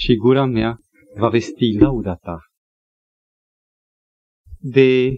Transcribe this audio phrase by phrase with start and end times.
[0.00, 0.78] și gura mea
[1.16, 2.38] va vesti lauda ta.
[4.58, 5.14] De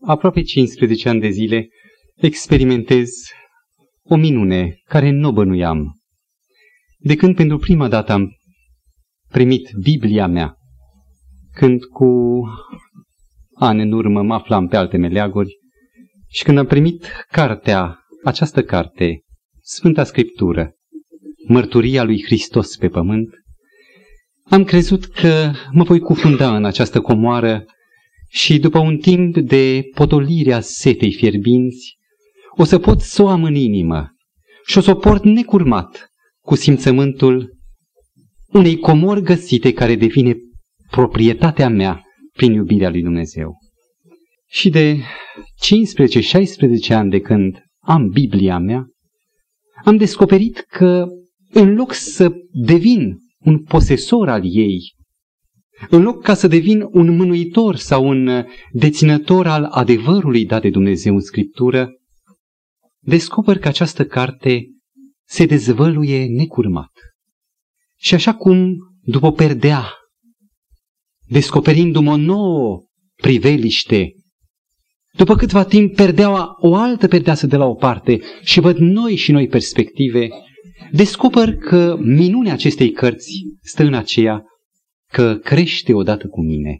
[0.00, 1.68] aproape 15 ani de zile
[2.14, 3.10] experimentez
[4.02, 6.00] o minune care nu bănuiam.
[6.98, 8.36] De când pentru prima dată am
[9.28, 10.56] primit Biblia mea,
[11.52, 12.40] când cu
[13.54, 15.58] ani în urmă mă aflam pe alte meleaguri
[16.28, 19.22] și când am primit cartea, această carte,
[19.60, 20.74] Sfânta Scriptură,
[21.48, 23.43] mărturia lui Hristos pe pământ,
[24.50, 27.64] am crezut că mă voi cufunda în această comoară
[28.28, 31.96] și după un timp de potolire a setei fierbinți,
[32.56, 34.08] o să pot să o am în inimă
[34.66, 36.08] și o să o port necurmat
[36.40, 37.56] cu simțământul
[38.46, 40.36] unei comori găsite care devine
[40.90, 42.02] proprietatea mea
[42.32, 43.56] prin iubirea lui Dumnezeu.
[44.46, 44.96] Și de
[46.88, 48.86] 15-16 ani de când am Biblia mea,
[49.84, 51.06] am descoperit că
[51.50, 54.94] în loc să devin un posesor al ei,
[55.90, 61.14] în loc ca să devin un mânuitor sau un deținător al adevărului dat de Dumnezeu
[61.14, 61.90] în Scriptură,
[63.00, 64.66] descoper că această carte
[65.26, 66.92] se dezvăluie necurmat.
[67.96, 69.92] Și așa cum, după perdea,
[71.28, 72.82] descoperindu-mă o nouă
[73.14, 74.12] priveliște,
[75.16, 79.32] după câtva timp perdeaua o altă perdeasă de la o parte și văd noi și
[79.32, 80.28] noi perspective,
[80.94, 84.44] descoper că minunea acestei cărți stă în aceea
[85.12, 86.78] că crește odată cu mine.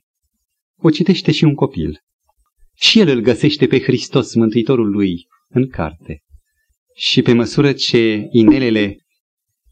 [0.79, 1.99] O citește și un copil.
[2.77, 6.23] Și el îl găsește pe Hristos, Mântuitorul lui, în carte.
[6.95, 8.97] Și pe măsură ce inelele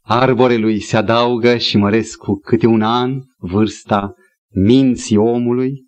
[0.01, 4.15] arborelui se adaugă și măresc cu câte un an vârsta
[4.55, 5.87] minții omului,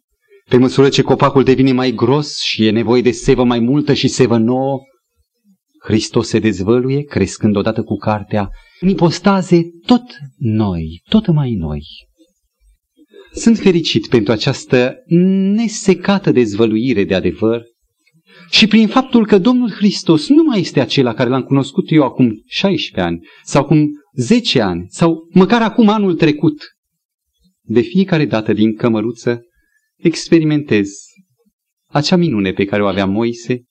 [0.48, 4.08] pe măsură ce copacul devine mai gros și e nevoie de sevă mai multă și
[4.08, 4.80] sevă nouă,
[5.84, 10.02] Hristos se dezvăluie, crescând odată cu cartea, în ipostaze tot
[10.36, 11.82] noi, tot mai noi.
[13.32, 14.94] Sunt fericit pentru această
[15.54, 17.62] nesecată dezvăluire de adevăr
[18.50, 22.42] și prin faptul că Domnul Hristos nu mai este acela care l-am cunoscut eu acum
[22.46, 26.62] 16 ani sau acum 10 ani sau măcar acum anul trecut.
[27.60, 29.40] De fiecare dată din cămăruță
[29.96, 30.90] experimentez
[31.88, 33.62] acea minune pe care o avea Moise,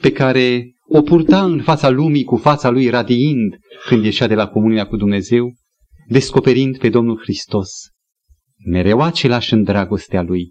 [0.00, 4.48] pe care o purta în fața lumii cu fața lui radiind când ieșea de la
[4.48, 5.54] comunia cu Dumnezeu,
[6.08, 7.70] descoperind pe Domnul Hristos,
[8.66, 10.50] mereu același în dragostea lui,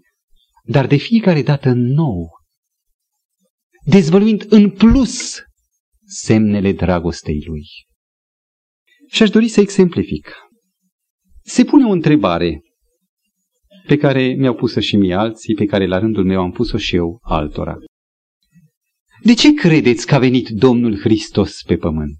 [0.64, 2.28] dar de fiecare dată nou,
[3.84, 5.42] dezvăluind în plus
[6.04, 7.64] semnele dragostei lui.
[9.10, 10.34] Și aș dori să exemplific.
[11.42, 12.60] Se pune o întrebare
[13.86, 16.96] pe care mi-au pus-o și mie alții, pe care la rândul meu am pus-o și
[16.96, 17.76] eu altora.
[19.22, 22.18] De ce credeți că a venit Domnul Hristos pe pământ?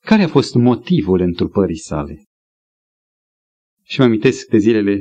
[0.00, 2.24] Care a fost motivul întrupării sale?
[3.84, 5.00] Și mă amintesc de zilele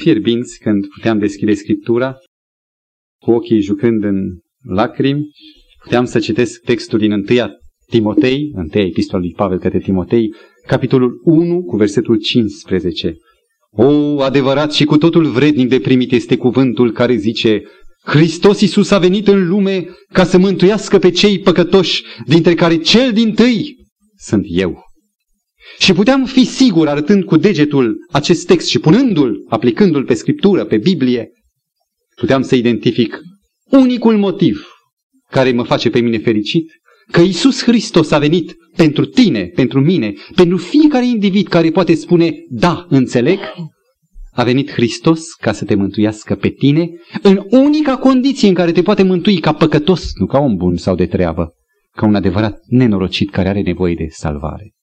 [0.00, 2.16] fierbinți când puteam deschide Scriptura,
[3.22, 5.30] cu ochii jucând în lacrimi,
[5.82, 7.24] puteam să citesc textul din 1
[7.86, 10.34] Timotei, 1 epistola lui Pavel către Timotei,
[10.66, 13.16] capitolul 1 cu versetul 15.
[13.70, 17.62] O, adevărat și cu totul vrednic de primit este cuvântul care zice,
[18.02, 23.12] Hristos Iisus a venit în lume ca să mântuiască pe cei păcătoși, dintre care cel
[23.12, 23.76] din tâi
[24.16, 24.84] sunt eu.
[25.78, 30.76] Și puteam fi sigur, arătând cu degetul acest text și punându-l, aplicându-l pe Scriptură, pe
[30.76, 31.30] Biblie,
[32.16, 33.20] puteam să identific
[33.70, 34.66] unicul motiv
[35.30, 36.70] care mă face pe mine fericit,
[37.10, 42.34] că Iisus Hristos a venit pentru tine, pentru mine, pentru fiecare individ care poate spune,
[42.48, 43.38] da, înțeleg,
[44.40, 46.90] a venit Hristos ca să te mântuiască pe tine
[47.22, 50.94] în unica condiție în care te poate mântui ca păcătos, nu ca om bun sau
[50.94, 51.54] de treabă,
[51.96, 54.74] ca un adevărat nenorocit care are nevoie de salvare.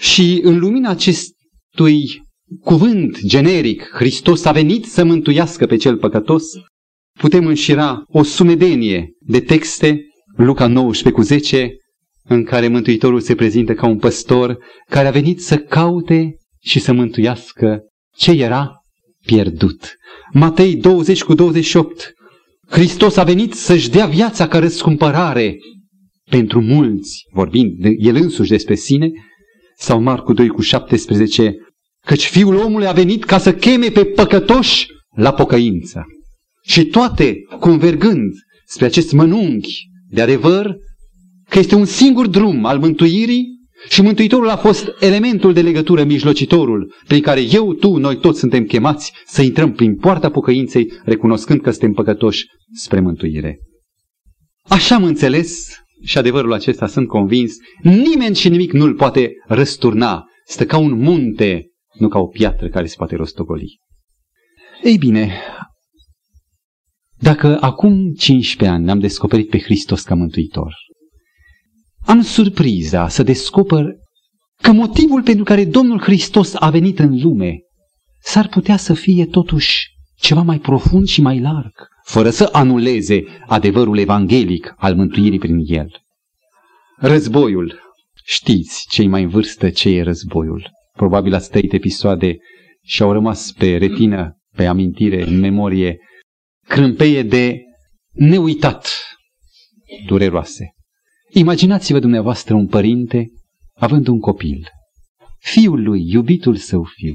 [0.00, 2.22] Și în lumina acestui
[2.60, 6.44] cuvânt generic, Hristos a venit să mântuiască pe cel păcătos,
[7.18, 10.00] putem înșira o sumedenie de texte,
[10.36, 11.70] Luca 19 cu 10,
[12.22, 14.58] în care Mântuitorul se prezintă ca un păstor
[14.90, 17.80] care a venit să caute și să mântuiască
[18.16, 18.75] ce era
[19.26, 19.96] pierdut.
[20.32, 22.12] Matei 20 cu 28.
[22.68, 25.56] Hristos a venit să-și dea viața ca răscumpărare
[26.30, 29.10] pentru mulți, vorbind de el însuși despre sine,
[29.78, 31.54] sau Marcu 2 cu 17,
[32.06, 34.86] căci Fiul omului a venit ca să cheme pe păcătoși
[35.16, 36.04] la pocăință.
[36.62, 38.32] Și toate convergând
[38.66, 40.76] spre acest mănunchi de adevăr,
[41.48, 43.55] că este un singur drum al mântuirii
[43.88, 48.64] și Mântuitorul a fost elementul de legătură, mijlocitorul, prin care eu, tu, noi toți suntem
[48.64, 53.58] chemați să intrăm prin poarta pocăinței, recunoscând că suntem păcătoși spre mântuire.
[54.62, 60.24] Așa am înțeles și adevărul acesta sunt convins, nimeni și nimic nu-l poate răsturna.
[60.44, 61.66] Stă ca un munte
[61.98, 63.80] nu ca o piatră care se poate rostogoli.
[64.82, 65.32] Ei bine,
[67.18, 70.74] dacă acum 15 ani ne-am descoperit pe Hristos ca Mântuitor,
[72.06, 73.84] am surpriza să descoper
[74.62, 77.58] că motivul pentru care Domnul Hristos a venit în lume
[78.22, 81.72] s-ar putea să fie totuși ceva mai profund și mai larg,
[82.04, 85.90] fără să anuleze adevărul evanghelic al mântuirii prin el.
[86.96, 87.80] Războiul.
[88.24, 90.70] Știți, cei mai în vârstă, ce e războiul.
[90.92, 92.36] Probabil ați trăit episoade
[92.82, 95.98] și au rămas pe retină, pe amintire, în memorie,
[96.66, 97.60] crâmpeie de
[98.12, 98.88] neuitat,
[100.06, 100.75] dureroase.
[101.38, 103.26] Imaginați-vă dumneavoastră un părinte
[103.74, 104.68] având un copil,
[105.38, 107.14] fiul lui, iubitul său fiu,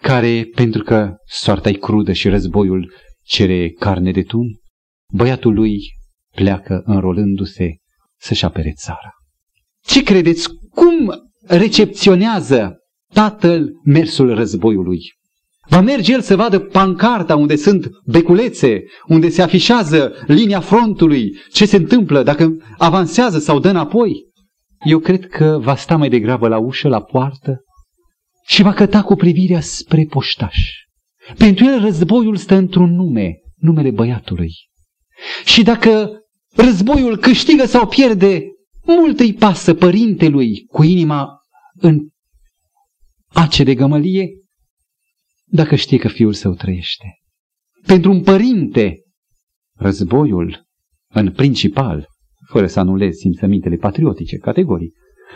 [0.00, 4.46] care, pentru că soarta e crudă și războiul cere carne de tun,
[5.12, 5.80] băiatul lui
[6.34, 7.76] pleacă înrolându-se
[8.18, 9.12] să-și apere țara.
[9.84, 10.48] Ce credeți?
[10.70, 11.12] Cum
[11.46, 12.76] recepționează
[13.12, 15.00] tatăl mersul războiului?
[15.68, 21.66] Va merge el să vadă pancarta unde sunt beculețe, unde se afișează linia frontului, ce
[21.66, 24.26] se întâmplă, dacă avansează sau dă înapoi?
[24.84, 27.62] Eu cred că va sta mai degrabă la ușă, la poartă
[28.46, 30.58] și va căta cu privirea spre poștaș.
[31.36, 34.52] Pentru el războiul stă într-un nume, numele băiatului.
[35.44, 36.10] Și dacă
[36.54, 38.42] războiul câștigă sau pierde,
[38.84, 41.28] mult îi pasă părintelui cu inima
[41.74, 42.08] în
[43.28, 44.28] ace de gămălie,
[45.50, 47.18] dacă știe că fiul său trăiește.
[47.86, 49.02] Pentru un părinte,
[49.76, 50.66] războiul,
[51.08, 52.06] în principal,
[52.48, 54.92] fără să anulez simțămintele patriotice, categorii,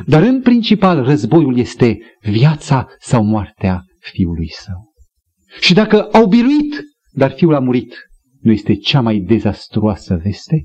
[0.07, 4.93] dar în principal războiul este viața sau moartea fiului său.
[5.61, 7.95] Și dacă au biruit, dar fiul a murit,
[8.41, 10.65] nu este cea mai dezastruoasă veste?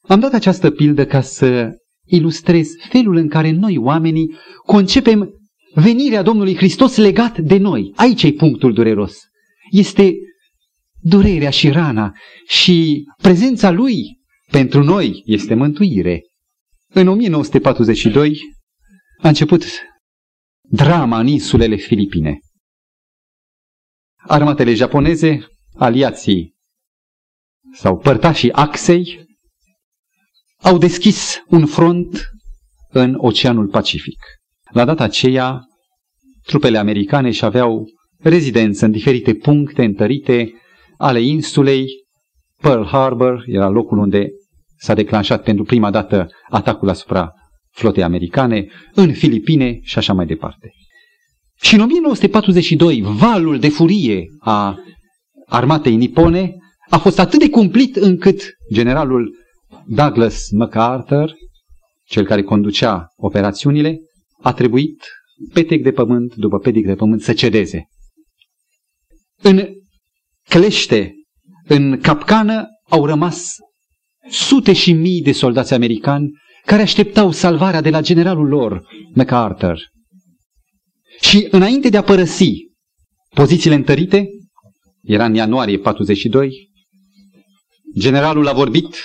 [0.00, 1.70] Am dat această pildă ca să
[2.04, 4.34] ilustrez felul în care noi, oamenii,
[4.66, 5.37] concepem
[5.74, 7.92] venirea Domnului Hristos legat de noi.
[7.96, 9.18] Aici e punctul dureros.
[9.70, 10.14] Este
[11.00, 12.14] durerea și rana
[12.46, 14.18] și prezența Lui
[14.50, 16.22] pentru noi este mântuire.
[16.88, 18.40] În 1942
[19.22, 19.64] a început
[20.60, 22.38] drama în insulele Filipine.
[24.16, 26.54] Armatele japoneze, aliații
[27.74, 29.26] sau părtașii Axei,
[30.56, 32.30] au deschis un front
[32.88, 34.18] în Oceanul Pacific.
[34.70, 35.60] La data aceea,
[36.42, 37.84] trupele americane și aveau
[38.18, 40.52] rezidență în diferite puncte întărite
[40.96, 41.86] ale insulei.
[42.60, 44.28] Pearl Harbor era locul unde
[44.76, 47.32] s-a declanșat pentru prima dată atacul asupra
[47.70, 50.72] flotei americane, în Filipine și așa mai departe.
[51.60, 54.78] Și în 1942, valul de furie a
[55.46, 56.54] armatei nipone
[56.90, 58.42] a fost atât de cumplit încât
[58.72, 59.34] generalul
[59.86, 61.34] Douglas MacArthur,
[62.04, 63.98] cel care conducea operațiunile,
[64.42, 65.04] a trebuit
[65.52, 67.88] petec de pământ după petec de pământ să cedeze.
[69.42, 69.68] În
[70.48, 71.12] clește,
[71.64, 73.54] în capcană, au rămas
[74.30, 76.30] sute și mii de soldați americani
[76.64, 79.80] care așteptau salvarea de la generalul lor, MacArthur.
[81.20, 82.52] Și înainte de a părăsi
[83.34, 84.28] pozițiile întărite,
[85.02, 86.70] era în ianuarie 42,
[87.98, 88.96] generalul a vorbit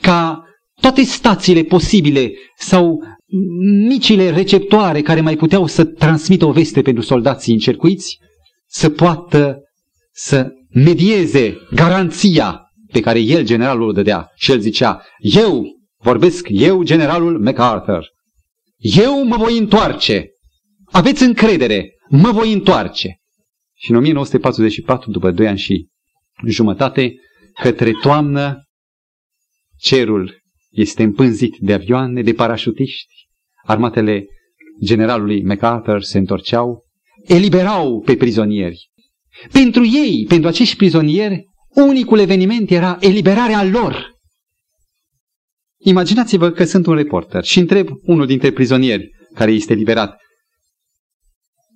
[0.00, 0.44] ca
[0.80, 3.02] toate stațiile posibile sau
[3.88, 8.18] micile receptoare care mai puteau să transmită o veste pentru soldații încercuiți,
[8.66, 9.58] să poată
[10.12, 12.60] să medieze garanția
[12.92, 14.30] pe care el, generalul, o dădea.
[14.34, 15.64] Și el zicea, eu
[15.96, 18.06] vorbesc, eu, generalul MacArthur,
[18.76, 20.28] eu mă voi întoarce.
[20.84, 23.20] Aveți încredere, mă voi întoarce.
[23.76, 25.88] Și în 1944, după doi ani și
[26.46, 27.14] jumătate,
[27.62, 28.64] către toamnă,
[29.76, 33.23] cerul este împânzit de avioane, de parașutiști.
[33.64, 34.26] Armatele
[34.84, 36.84] generalului MacArthur se întorceau,
[37.26, 38.90] eliberau pe prizonieri.
[39.52, 41.44] Pentru ei, pentru acești prizonieri,
[41.74, 44.12] unicul eveniment era eliberarea lor.
[45.78, 50.16] Imaginați-vă că sunt un reporter și întreb unul dintre prizonieri care este liberat.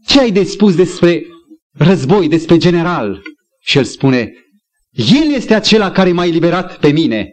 [0.06, 1.22] Ce ai de spus despre
[1.72, 3.22] război, despre general?
[3.60, 4.32] Și el spune,
[4.90, 7.32] el este acela care m-a eliberat pe mine.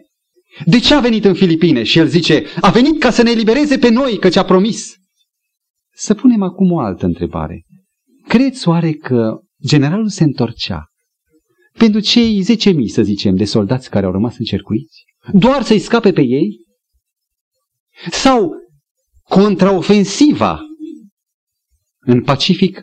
[0.64, 1.82] De ce a venit în Filipine?
[1.82, 4.94] Și el zice, a venit ca să ne elibereze pe noi, căci a promis.
[5.94, 7.64] Să punem acum o altă întrebare.
[8.28, 10.90] Credeți oare că generalul se întorcea
[11.78, 15.04] pentru cei 10.000, să zicem, de soldați care au rămas încercuiți?
[15.32, 16.64] Doar să-i scape pe ei?
[18.10, 18.50] Sau
[19.22, 20.60] contraofensiva
[21.98, 22.82] în Pacific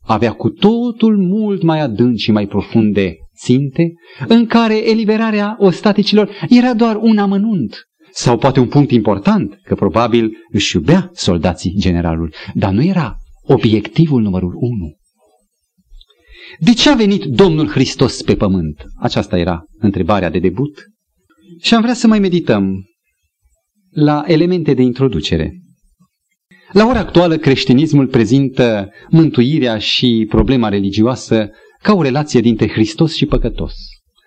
[0.00, 3.92] avea cu totul mult mai adânc și mai profunde ținte,
[4.26, 7.76] în care eliberarea ostaticilor era doar un amănunt,
[8.10, 14.22] sau poate un punct important, că probabil își iubea soldații generalul, dar nu era obiectivul
[14.22, 14.96] numărul unu.
[16.58, 18.84] De ce a venit Domnul Hristos pe pământ?
[19.00, 20.84] Aceasta era întrebarea de debut.
[21.60, 22.84] Și am vrea să mai medităm
[23.90, 25.58] la elemente de introducere.
[26.72, 31.50] La ora actuală, creștinismul prezintă mântuirea și problema religioasă
[31.84, 33.74] ca o relație dintre Hristos și păcătos.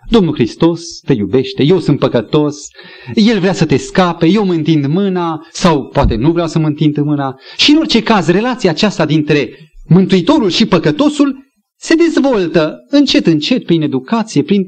[0.10, 2.68] Domnul Hristos te iubește, eu sunt păcătos,
[3.14, 6.68] El vrea să te scape, eu mă întind mâna sau poate nu vreau să mă
[6.68, 7.36] întind mâna.
[7.58, 9.50] Și în orice caz, relația aceasta dintre
[9.90, 11.46] Mântuitorul și păcătosul
[11.78, 14.64] se dezvoltă încet, încet, prin educație, prin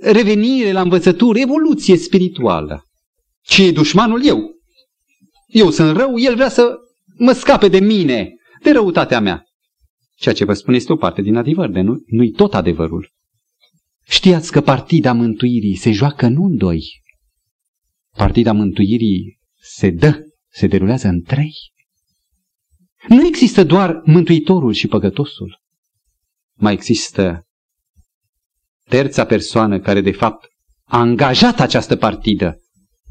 [0.00, 2.84] revenire la învățătură, evoluție spirituală.
[3.42, 4.26] Ce e dușmanul?
[4.26, 4.38] Eu.
[5.46, 6.74] Eu sunt rău, el vrea să
[7.18, 9.44] mă scape de mine, de răutatea mea.
[10.14, 13.12] Ceea ce vă spun este o parte din adevăr, de nu, nu-i tot adevărul.
[14.06, 17.02] Știați că partida mântuirii se joacă nu în doi.
[18.16, 21.52] Partida mântuirii se dă, se derulează în trei.
[23.08, 25.62] Nu există doar mântuitorul și păcătosul.
[26.54, 27.46] Mai există
[28.84, 30.46] terța persoană care de fapt
[30.84, 32.56] a angajat această partidă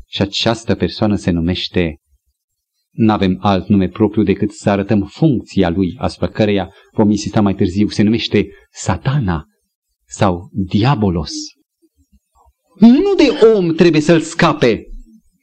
[0.07, 1.98] și această persoană se numește
[2.93, 7.55] nu avem alt nume propriu decât să arătăm funcția lui, asupra căreia vom insista mai
[7.55, 9.45] târziu, se numește satana
[10.05, 11.31] sau diabolos.
[12.79, 14.83] Nu de om trebuie să-l scape,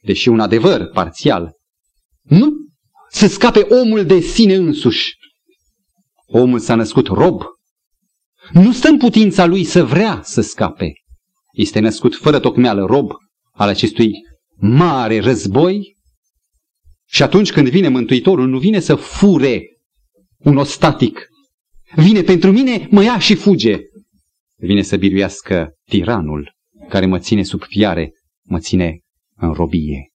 [0.01, 1.51] deși un adevăr parțial.
[2.21, 2.51] Nu
[3.09, 5.13] să scape omul de sine însuși.
[6.25, 7.41] Omul s-a născut rob.
[8.51, 10.93] Nu stă în putința lui să vrea să scape.
[11.51, 13.11] Este născut fără tocmeală rob
[13.51, 14.11] al acestui
[14.57, 15.97] mare război
[17.11, 19.61] și atunci când vine Mântuitorul, nu vine să fure
[20.37, 21.27] un ostatic.
[21.95, 23.79] Vine pentru mine, mă ia și fuge.
[24.55, 26.55] Vine să biruiască tiranul
[26.89, 28.99] care mă ține sub fiare, mă ține
[29.35, 30.11] în robie.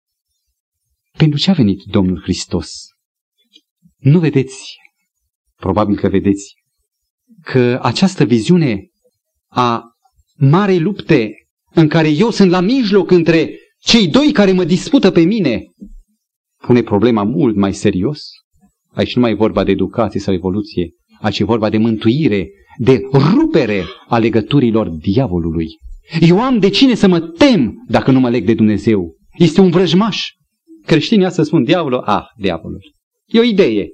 [1.18, 2.86] Pentru ce a venit Domnul Hristos?
[3.96, 4.76] Nu vedeți,
[5.56, 6.54] probabil că vedeți,
[7.42, 8.88] că această viziune
[9.46, 9.82] a
[10.36, 11.30] marei lupte
[11.70, 15.62] în care eu sunt la mijloc între cei doi care mă dispută pe mine,
[16.66, 18.28] pune problema mult mai serios.
[18.92, 23.00] Aici nu mai e vorba de educație sau evoluție, aici e vorba de mântuire, de
[23.12, 25.66] rupere a legăturilor diavolului.
[26.20, 29.16] Eu am de cine să mă tem dacă nu mă leg de Dumnezeu.
[29.38, 30.30] Este un vrăjmaș.
[30.86, 32.80] Creștinii astăzi spun diavolul, ah, diavolul.
[33.26, 33.88] E o idee.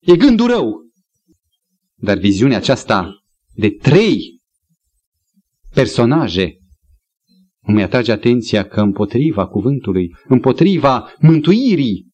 [0.00, 0.86] E gândul rău.
[1.96, 3.22] Dar viziunea aceasta
[3.54, 4.40] de trei
[5.74, 6.58] personaje
[7.62, 12.07] îmi atrage atenția că împotriva cuvântului, împotriva mântuirii,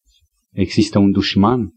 [0.55, 1.69] există un dușman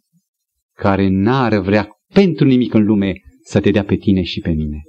[0.77, 3.13] care n-ar vrea pentru nimic în lume
[3.45, 4.83] să te dea pe tine și pe mine.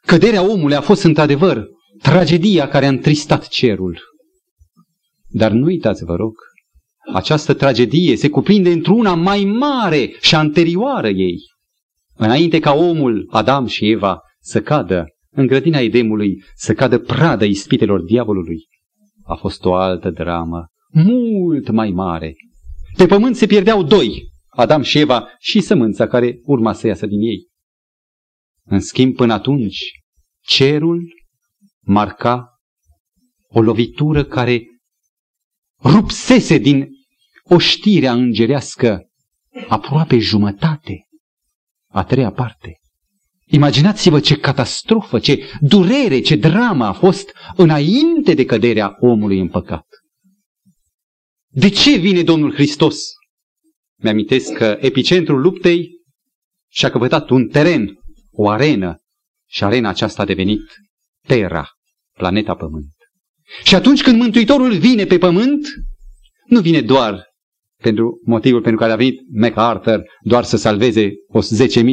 [0.00, 1.66] Căderea omului a fost într-adevăr
[2.02, 4.00] tragedia care a întristat cerul.
[5.28, 6.34] Dar nu uitați, vă rog,
[7.14, 11.38] această tragedie se cuprinde într-una mai mare și anterioară ei.
[12.14, 18.02] Înainte ca omul, Adam și Eva, să cadă în grădina Edemului să cadă pradă ispitelor
[18.02, 18.66] diavolului,
[19.22, 22.34] a fost o altă dramă, mult mai mare.
[22.96, 27.20] Pe pământ se pierdeau doi, Adam și Eva și sămânța care urma să iasă din
[27.20, 27.48] ei.
[28.64, 29.78] În schimb, până atunci,
[30.40, 31.12] cerul
[31.80, 32.60] marca
[33.48, 34.64] o lovitură care
[35.82, 36.88] rupsese din
[37.44, 39.10] oștirea îngerească
[39.68, 41.06] aproape jumătate,
[41.88, 42.80] a treia parte.
[43.44, 49.86] Imaginați-vă ce catastrofă, ce durere, ce dramă a fost înainte de căderea omului în păcat.
[51.52, 53.02] De ce vine Domnul Hristos?
[54.02, 55.90] Mi-amintesc că epicentrul luptei
[56.72, 57.98] și-a căpătat un teren,
[58.30, 58.98] o arenă,
[59.48, 60.62] și arena aceasta a devenit
[61.26, 61.68] Terra,
[62.16, 62.94] planeta Pământ.
[63.64, 65.66] Și atunci când Mântuitorul vine pe Pământ,
[66.46, 67.24] nu vine doar
[67.82, 71.44] pentru motivul pentru care a venit MacArthur, doar să salveze o 10.000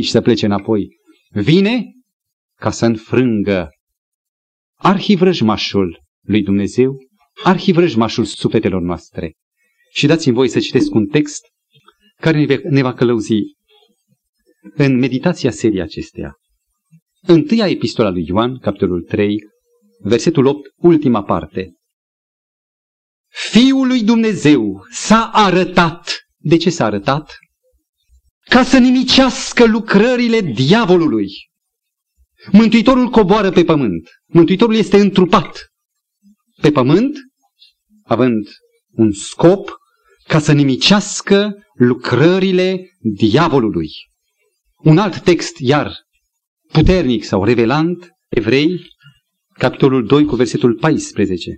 [0.02, 0.88] și să plece înapoi,
[1.30, 1.84] vine
[2.60, 3.70] ca să înfrângă
[4.76, 6.96] arhivrăjmașul lui Dumnezeu,
[7.44, 9.34] arhivrăjmașul sufletelor noastre.
[9.98, 11.46] Și dați-mi voi să citesc un text
[12.16, 13.42] care ne va călăuzi
[14.76, 16.36] în meditația serii acesteia.
[17.22, 19.38] Întâia epistola lui Ioan, capitolul 3,
[20.00, 21.74] versetul 8, ultima parte.
[23.52, 26.20] Fiul lui Dumnezeu s-a arătat.
[26.38, 27.38] De ce s-a arătat?
[28.50, 31.28] ca să nimicească lucrările diavolului.
[32.52, 34.10] Mântuitorul coboară pe pământ.
[34.26, 35.68] Mântuitorul este întrupat
[36.62, 37.18] pe pământ,
[38.04, 38.48] având
[38.92, 39.70] un scop
[40.28, 43.90] ca să nimicească lucrările diavolului.
[44.78, 45.94] Un alt text, iar
[46.72, 48.82] puternic sau revelant, Evrei,
[49.54, 51.52] capitolul 2 cu versetul 14.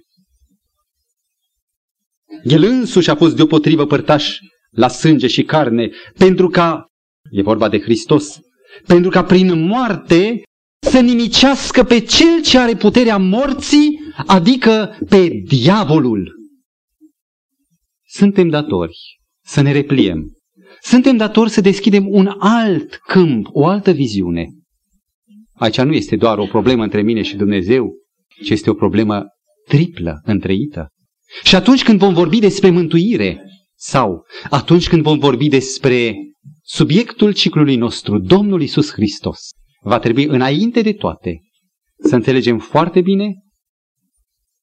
[2.43, 4.37] El însuși a fost deopotrivă părtaș
[4.69, 6.85] la sânge și carne, pentru ca,
[7.31, 8.39] e vorba de Hristos,
[8.85, 10.41] pentru ca prin moarte
[10.79, 16.38] să nimicească pe cel ce are puterea morții, adică pe diavolul.
[18.11, 18.97] Suntem datori
[19.45, 20.37] să ne repliem.
[20.81, 24.47] Suntem datori să deschidem un alt câmp, o altă viziune.
[25.53, 27.93] Aici nu este doar o problemă între mine și Dumnezeu,
[28.43, 29.25] ci este o problemă
[29.67, 30.87] triplă, întreită.
[31.43, 33.41] Și atunci când vom vorbi despre mântuire,
[33.75, 36.15] sau atunci când vom vorbi despre
[36.63, 39.39] subiectul ciclului nostru, Domnul Isus Hristos,
[39.81, 41.41] va trebui înainte de toate
[41.97, 43.33] să înțelegem foarte bine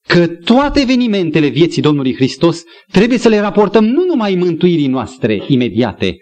[0.06, 6.16] că toate evenimentele vieții Domnului Hristos trebuie să le raportăm nu numai mântuirii noastre imediate,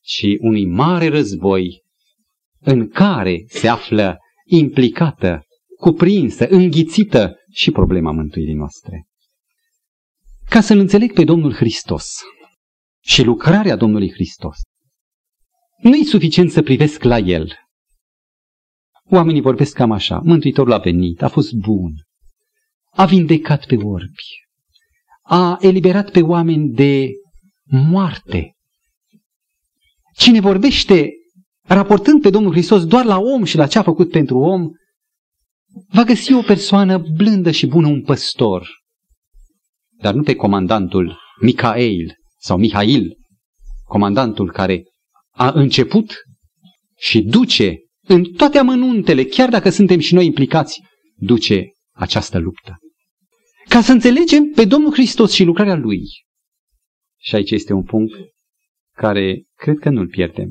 [0.00, 1.82] ci unui mare război
[2.60, 5.44] în care se află implicată,
[5.78, 9.04] cuprinsă, înghițită și problema mântuirii noastre.
[10.48, 12.18] Ca să-L înțeleg pe Domnul Hristos
[13.02, 14.56] și lucrarea Domnului Hristos,
[15.82, 17.52] nu e suficient să privesc la El.
[19.10, 21.92] Oamenii vorbesc cam așa, Mântuitorul a venit, a fost bun,
[22.90, 24.22] a vindecat pe orbi,
[25.22, 27.10] a eliberat pe oameni de
[27.64, 28.54] moarte.
[30.16, 31.10] Cine vorbește
[31.62, 34.68] raportând pe Domnul Hristos doar la om și la ce a făcut pentru om,
[35.88, 38.68] va găsi o persoană blândă și bună, un păstor,
[40.00, 43.16] dar nu pe comandantul Micael sau Mihail,
[43.84, 44.84] comandantul care
[45.30, 46.14] a început
[46.96, 50.82] și duce în toate amănuntele, chiar dacă suntem și noi implicați,
[51.16, 52.78] duce această luptă.
[53.68, 56.02] Ca să înțelegem pe Domnul Hristos și lucrarea Lui.
[57.18, 58.12] Și aici este un punct
[58.96, 60.48] care cred că nu-l pierdem.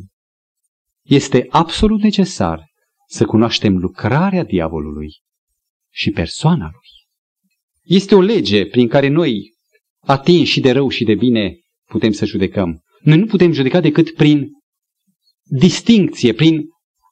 [1.01, 2.65] Este absolut necesar
[3.07, 5.09] să cunoaștem lucrarea diavolului
[5.91, 6.89] și persoana lui.
[7.83, 9.53] Este o lege prin care noi,
[9.99, 12.83] atinși și de rău și de bine, putem să judecăm.
[13.01, 14.51] Noi nu putem judeca decât prin
[15.43, 16.61] distincție, prin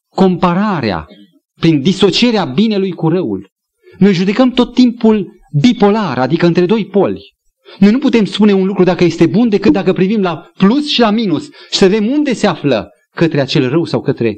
[0.07, 1.05] compararea,
[1.53, 3.55] prin disocierea binelui cu răul.
[3.97, 7.35] Noi judecăm tot timpul bipolar, adică între doi poli.
[7.79, 10.99] Noi nu putem spune un lucru dacă este bun decât dacă privim la plus și
[10.99, 14.37] la minus și să vedem unde se află către acel rău sau către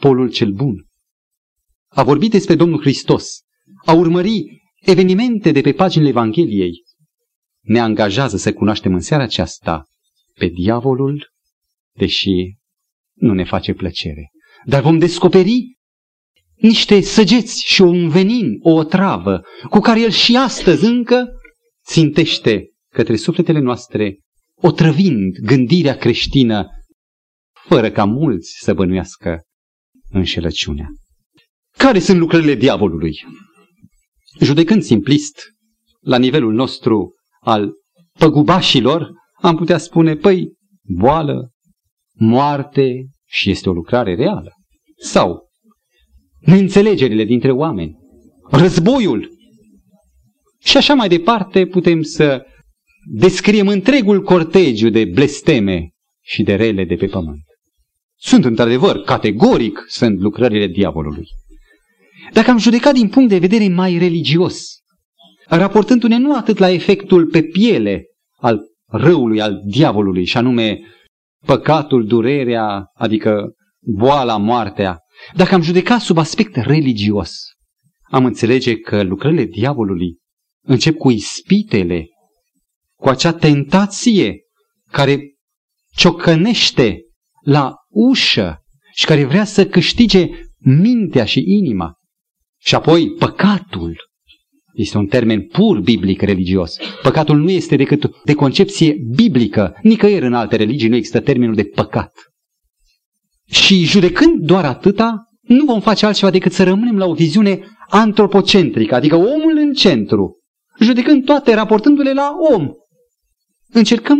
[0.00, 0.86] polul cel bun.
[1.88, 3.40] A vorbit despre Domnul Hristos,
[3.84, 4.44] a urmări
[4.80, 6.82] evenimente de pe paginile Evangheliei,
[7.60, 9.84] ne angajează să cunoaștem în seara aceasta
[10.38, 11.30] pe diavolul,
[11.92, 12.56] deși
[13.14, 14.30] nu ne face plăcere.
[14.64, 15.75] Dar vom descoperi
[16.56, 21.26] niște săgeți și un venin, o otravă, cu care el și astăzi încă
[21.86, 24.18] țintește către sufletele noastre,
[24.54, 26.66] otrăvind gândirea creștină,
[27.68, 29.40] fără ca mulți să bănuiască
[30.10, 30.88] înșelăciunea.
[31.76, 33.12] Care sunt lucrările diavolului?
[34.40, 35.40] Judecând simplist,
[36.00, 37.72] la nivelul nostru al
[38.18, 41.50] păgubașilor, am putea spune, păi, boală,
[42.14, 44.52] moarte și este o lucrare reală.
[44.96, 45.45] Sau
[46.46, 47.96] neînțelegerile dintre oameni,
[48.50, 49.30] războiul.
[50.62, 52.46] Și așa mai departe putem să
[53.12, 55.90] descriem întregul cortegiu de blesteme
[56.22, 57.42] și de rele de pe pământ.
[58.18, 61.26] Sunt într-adevăr, categoric, sunt lucrările diavolului.
[62.32, 64.76] Dacă am judecat din punct de vedere mai religios,
[65.48, 68.04] raportându-ne nu atât la efectul pe piele
[68.36, 70.78] al răului, al diavolului, și anume
[71.46, 74.98] păcatul, durerea, adică boala, moartea,
[75.34, 77.40] dacă am judecat sub aspect religios,
[78.10, 80.18] am înțelege că lucrările diavolului
[80.64, 82.06] încep cu ispitele,
[82.94, 84.40] cu acea tentație
[84.90, 85.34] care
[85.96, 87.00] ciocănește
[87.40, 88.62] la ușă
[88.94, 91.94] și care vrea să câștige mintea și inima.
[92.60, 94.04] Și apoi păcatul.
[94.72, 96.76] Este un termen pur biblic religios.
[97.02, 99.78] Păcatul nu este decât de concepție biblică.
[99.82, 102.12] Nicăieri în alte religii nu există termenul de păcat.
[103.46, 108.94] Și judecând doar atâta, nu vom face altceva decât să rămânem la o viziune antropocentrică,
[108.94, 110.36] adică omul în centru,
[110.80, 112.70] judecând toate, raportându-le la om.
[113.68, 114.18] Încercăm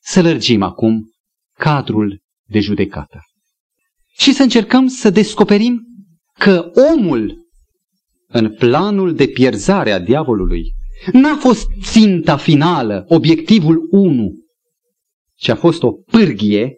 [0.00, 1.10] să lărgim acum
[1.58, 3.20] cadrul de judecată
[4.18, 5.82] și să încercăm să descoperim
[6.38, 7.46] că omul,
[8.28, 10.72] în planul de pierzare a diavolului,
[11.12, 14.32] n-a fost ținta finală, obiectivul 1,
[15.34, 16.76] ci a fost o pârghie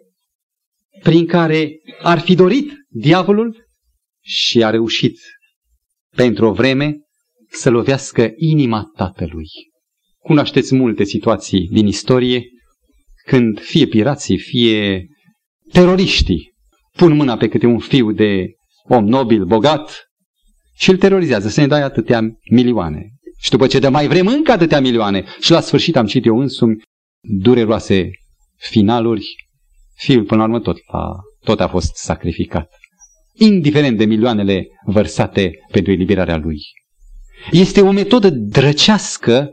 [1.03, 3.67] prin care ar fi dorit diavolul
[4.21, 5.17] și a reușit
[6.15, 6.97] pentru o vreme
[7.49, 9.47] să lovească inima tatălui.
[10.19, 12.43] Cunoașteți multe situații din istorie
[13.25, 15.07] când fie pirații, fie
[15.71, 16.53] teroriștii
[16.95, 18.45] pun mâna pe câte un fiu de
[18.87, 20.09] om nobil, bogat
[20.77, 23.09] și îl terorizează să ne dai atâtea milioane.
[23.39, 26.39] Și după ce de mai vrem încă atâtea milioane și la sfârșit am citit eu
[26.39, 26.81] însumi
[27.21, 28.09] dureroase
[28.55, 29.25] finaluri,
[29.95, 31.09] fiul până la urmă tot a,
[31.43, 32.69] tot a fost sacrificat.
[33.33, 36.59] Indiferent de milioanele vărsate pentru eliberarea lui.
[37.51, 39.49] Este o metodă drăcească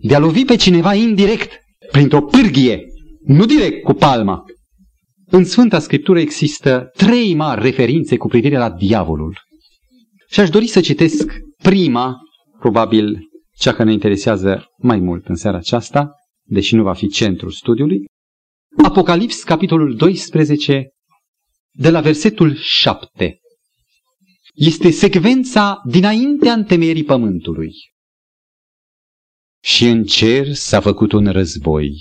[0.00, 1.52] de a lovi pe cineva indirect,
[1.90, 2.84] printr-o pârghie,
[3.24, 4.44] nu direct cu palma.
[5.26, 9.38] În Sfânta Scriptură există trei mari referințe cu privire la diavolul.
[10.28, 12.16] Și aș dori să citesc prima,
[12.58, 13.18] probabil
[13.56, 16.10] cea care ne interesează mai mult în seara aceasta,
[16.42, 18.04] deși nu va fi centrul studiului,
[18.76, 20.88] Apocalips, capitolul 12,
[21.70, 23.40] de la versetul 7.
[24.54, 27.72] Este secvența dinaintea întemeierii pământului.
[29.62, 31.92] Și în cer s-a făcut un război.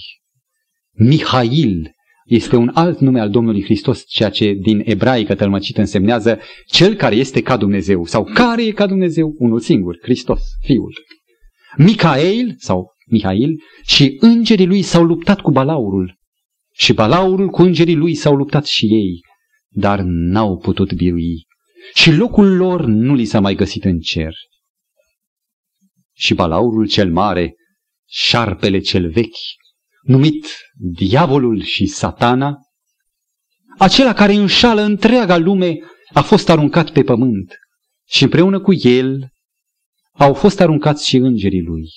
[0.92, 1.92] Mihail
[2.26, 7.16] este un alt nume al Domnului Hristos, ceea ce din ebraică tălmăcit însemnează cel care
[7.16, 10.94] este ca Dumnezeu sau care e ca Dumnezeu, unul singur, Hristos, Fiul.
[11.78, 16.19] Micael sau Mihail și îngerii lui s-au luptat cu balaurul
[16.80, 19.22] și balaurul cu îngerii lui s-au luptat și ei,
[19.68, 21.48] dar n-au putut birui
[21.94, 24.34] și locul lor nu li s-a mai găsit în cer.
[26.14, 27.56] Și balaurul cel mare,
[28.10, 29.38] șarpele cel vechi,
[30.02, 32.58] numit diavolul și satana,
[33.78, 35.78] acela care înșală întreaga lume,
[36.14, 37.58] a fost aruncat pe pământ
[38.08, 39.30] și împreună cu el
[40.12, 41.88] au fost aruncați și îngerii lui.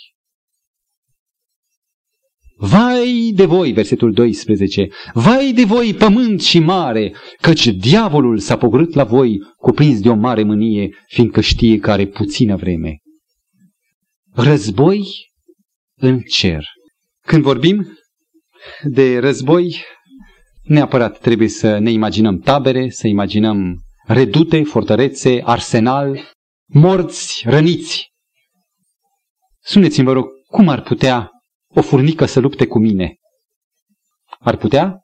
[2.65, 8.95] Vai de voi, versetul 12, vai de voi, pământ și mare, căci diavolul s-a pogorât
[8.95, 12.97] la voi, cuprins de o mare mânie, fiindcă știe că are puțină vreme.
[14.33, 15.07] Război
[15.95, 16.65] în cer.
[17.27, 17.99] Când vorbim
[18.83, 19.85] de război,
[20.63, 26.21] neapărat trebuie să ne imaginăm tabere, să imaginăm redute, fortărețe, arsenal,
[26.67, 28.13] morți, răniți.
[29.61, 31.32] Suneți-mi, vă rog, cum ar putea
[31.75, 33.17] o furnică să lupte cu mine?
[34.39, 35.01] Ar putea?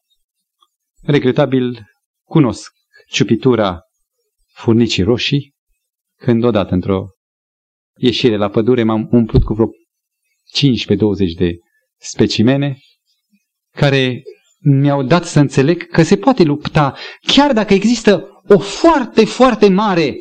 [1.02, 1.86] Regretabil
[2.24, 2.72] cunosc
[3.08, 3.80] ciupitura
[4.54, 5.54] furnicii roșii,
[6.16, 7.06] când odată într-o
[7.96, 11.56] ieșire la pădure m-am umplut cu vreo 15-20 de
[11.98, 12.78] specimene
[13.76, 14.22] care
[14.60, 20.16] mi-au dat să înțeleg că se poate lupta, chiar dacă există o foarte, foarte mare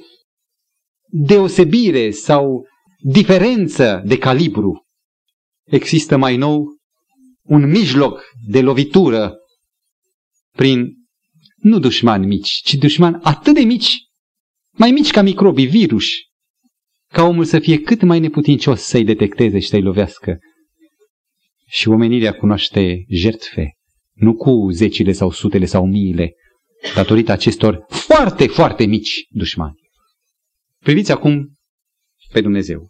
[1.10, 2.68] deosebire sau
[3.00, 4.87] diferență de calibru.
[5.68, 6.78] Există mai nou
[7.44, 9.36] un mijloc de lovitură
[10.52, 10.94] prin
[11.56, 13.98] nu dușmani mici, ci dușmani atât de mici,
[14.72, 16.06] mai mici ca microbii, virus,
[17.14, 20.38] ca omul să fie cât mai neputincios să-i detecteze și să-i lovească.
[21.68, 23.74] Și omenirea cunoaște jertfe,
[24.14, 26.34] nu cu zecile sau sutele sau miile,
[26.96, 29.76] datorită acestor foarte, foarte mici dușmani.
[30.80, 31.58] Priviți acum
[32.32, 32.90] pe Dumnezeu.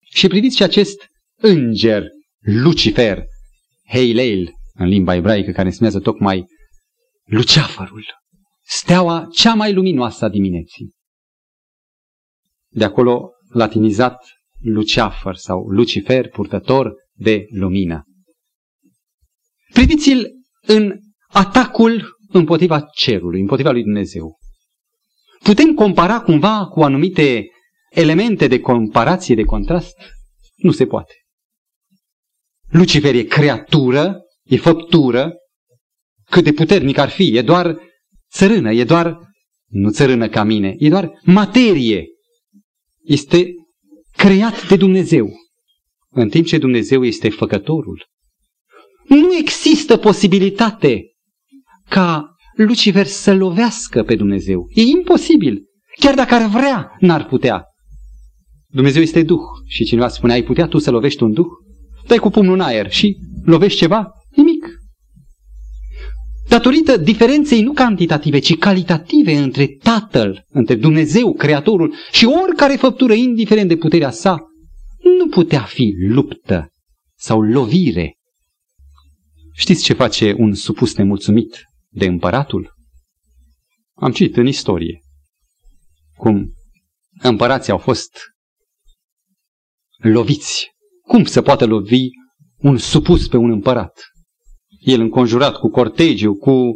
[0.00, 1.06] Și priviți și acest
[1.44, 2.06] înger,
[2.40, 3.24] Lucifer,
[3.88, 6.46] Heileil, în limba ebraică, care înseamnă tocmai
[7.24, 8.04] Luceafărul,
[8.66, 10.92] steaua cea mai luminoasă a dimineții.
[12.68, 14.16] De acolo latinizat
[14.60, 18.02] Luceafăr sau Lucifer, purtător de lumină.
[19.72, 20.26] Priviți-l
[20.66, 24.36] în atacul împotriva cerului, împotriva lui Dumnezeu.
[25.42, 27.46] Putem compara cumva cu anumite
[27.90, 29.94] elemente de comparație, de contrast?
[30.56, 31.14] Nu se poate.
[32.74, 35.32] Lucifer e creatură, e făptură,
[36.30, 37.76] cât de puternic ar fi, e doar
[38.32, 39.18] țărână, e doar,
[39.70, 42.06] nu țărână ca mine, e doar materie.
[43.04, 43.46] Este
[44.16, 45.30] creat de Dumnezeu,
[46.10, 48.06] în timp ce Dumnezeu este făcătorul.
[49.08, 51.02] Nu există posibilitate
[51.88, 54.66] ca Lucifer să lovească pe Dumnezeu.
[54.74, 55.62] E imposibil.
[56.00, 57.64] Chiar dacă ar vrea, n-ar putea.
[58.66, 61.46] Dumnezeu este Duh și cineva spune, ai putea tu să lovești un Duh?
[62.06, 64.12] Dai cu pumnul în aer și lovești ceva?
[64.30, 64.66] Nimic.
[66.48, 73.68] Datorită diferenței nu cantitative, ci calitative între Tatăl, între Dumnezeu, Creatorul și oricare făptură, indiferent
[73.68, 74.38] de puterea sa,
[75.18, 76.68] nu putea fi luptă
[77.16, 78.14] sau lovire.
[79.52, 82.74] Știți ce face un supus nemulțumit de împăratul?
[83.94, 85.00] Am citit în istorie
[86.16, 86.54] cum
[87.20, 88.18] împărații au fost
[89.96, 90.73] loviți.
[91.06, 92.08] Cum se poate lovi
[92.56, 94.00] un supus pe un împărat?
[94.78, 96.72] El înconjurat cu cortegiu, cu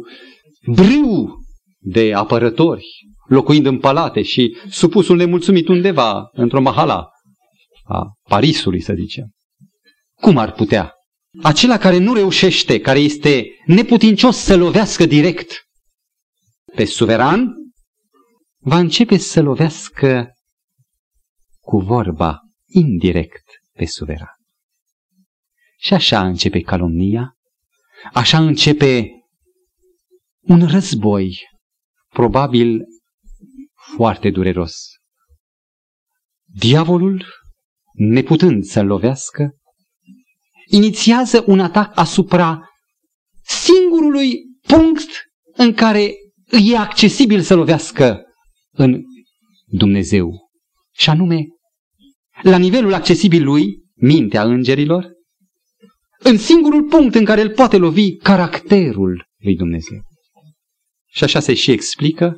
[0.65, 1.37] brâu
[1.79, 2.85] de apărători,
[3.27, 7.09] locuind în palate și supusul nemulțumit undeva, într-o mahala
[7.83, 9.29] a Parisului, să zicem.
[10.21, 10.93] Cum ar putea?
[11.43, 15.51] Acela care nu reușește, care este neputincios să lovească direct
[16.75, 17.53] pe suveran,
[18.61, 20.27] va începe să lovească
[21.59, 23.48] cu vorba indirect
[23.79, 24.35] pe suveran.
[25.77, 27.33] Și așa începe calomnia,
[28.13, 29.09] Așa începe
[30.39, 31.37] un război,
[32.13, 32.83] probabil
[33.95, 34.87] foarte dureros.
[36.45, 37.25] Diavolul,
[37.93, 39.51] neputând să-l lovească,
[40.65, 42.69] inițiază un atac asupra
[43.41, 44.33] singurului
[44.67, 45.09] punct
[45.53, 46.13] în care
[46.45, 48.21] îi e accesibil să lovească
[48.71, 49.01] în
[49.65, 50.49] Dumnezeu.
[50.91, 51.45] Și anume,
[52.41, 55.07] la nivelul accesibil lui, mintea îngerilor,
[56.19, 59.99] în singurul punct în care îl poate lovi caracterul lui Dumnezeu.
[61.07, 62.37] Și așa se și explică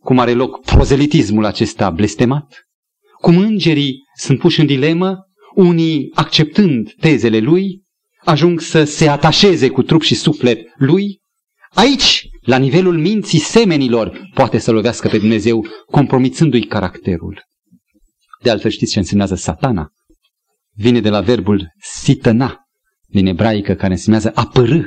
[0.00, 2.62] cum are loc prozelitismul acesta blestemat,
[3.20, 5.18] cum îngerii sunt puși în dilemă,
[5.54, 7.82] unii acceptând tezele lui,
[8.24, 11.20] ajung să se atașeze cu trup și suflet lui.
[11.70, 17.42] Aici, la nivelul minții semenilor, poate să lovească pe Dumnezeu, compromițându-i caracterul.
[18.44, 19.92] De altfel știți ce însemnează satana?
[20.72, 22.58] Vine de la verbul sităna,
[23.06, 24.82] din ebraică, care însemnează a părâ,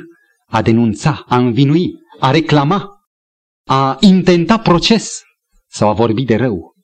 [0.46, 2.88] a denunța, a învinui, a reclama,
[3.64, 5.20] a intenta proces
[5.68, 6.74] sau a vorbi de rău.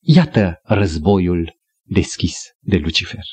[0.00, 3.24] Iată războiul deschis de Lucifer.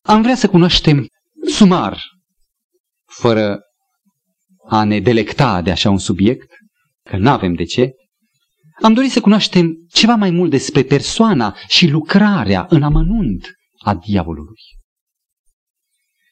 [0.00, 1.08] Am vrea să cunoaștem
[1.46, 2.02] sumar,
[3.06, 3.60] fără
[4.68, 6.48] a ne delecta de așa un subiect,
[7.02, 7.90] că nu avem de ce,
[8.82, 14.60] am dorit să cunoaștem ceva mai mult despre persoana și lucrarea în amănunt a diavolului.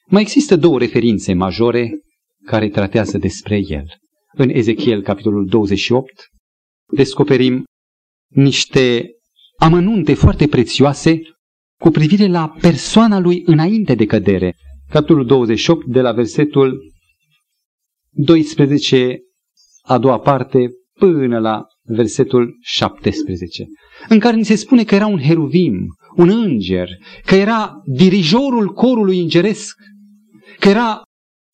[0.07, 1.91] Mai există două referințe majore
[2.45, 3.85] care tratează despre el.
[4.33, 6.11] În Ezechiel, capitolul 28,
[6.93, 7.63] descoperim
[8.27, 9.09] niște
[9.57, 11.21] amănunte foarte prețioase
[11.79, 14.55] cu privire la persoana lui înainte de cădere.
[14.89, 16.79] Capitolul 28, de la versetul
[18.09, 19.19] 12,
[19.81, 23.65] a doua parte, până la versetul 17,
[24.09, 26.89] în care ni se spune că era un heruvim, un înger,
[27.25, 29.75] că era dirijorul corului îngeresc,
[30.59, 31.01] că era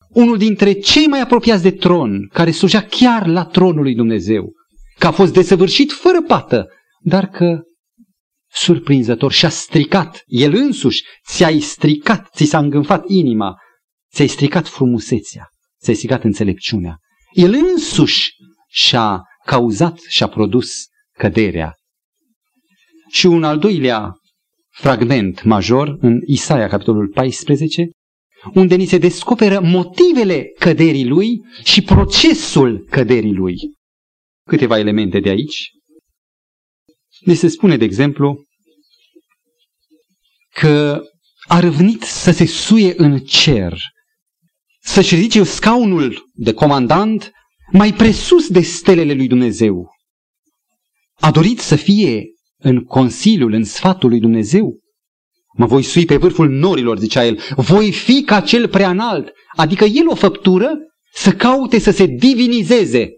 [0.09, 4.53] unul dintre cei mai apropiați de tron, care slujea chiar la tronul lui Dumnezeu,
[4.99, 6.67] că a fost desăvârșit fără pată,
[6.99, 7.61] dar că
[8.51, 13.55] surprinzător și-a stricat, el însuși ți-ai stricat, ți s-a îngânfat inima,
[14.13, 15.47] ți-ai stricat frumusețea,
[15.81, 16.97] ți-ai stricat înțelepciunea.
[17.31, 18.31] El însuși
[18.67, 20.85] și-a cauzat și a produs
[21.17, 21.73] căderea.
[23.09, 24.13] Și un al doilea
[24.69, 27.89] fragment major în Isaia, capitolul 14,
[28.53, 33.55] unde ni se descoperă motivele căderii lui și procesul căderii lui.
[34.47, 35.69] Câteva elemente de aici.
[37.19, 38.43] Ni se spune, de exemplu,
[40.53, 41.03] că
[41.47, 43.79] a râvnit să se suie în cer,
[44.81, 47.31] să-și ridice scaunul de comandant
[47.71, 49.89] mai presus de stelele lui Dumnezeu.
[51.19, 52.23] A dorit să fie
[52.57, 54.79] în Consiliul, în sfatul lui Dumnezeu.
[55.57, 57.39] Mă voi sui pe vârful norilor, zicea el.
[57.55, 59.31] Voi fi ca cel prea înalt.
[59.55, 60.71] Adică el o făptură
[61.13, 63.09] să caute să se divinizeze.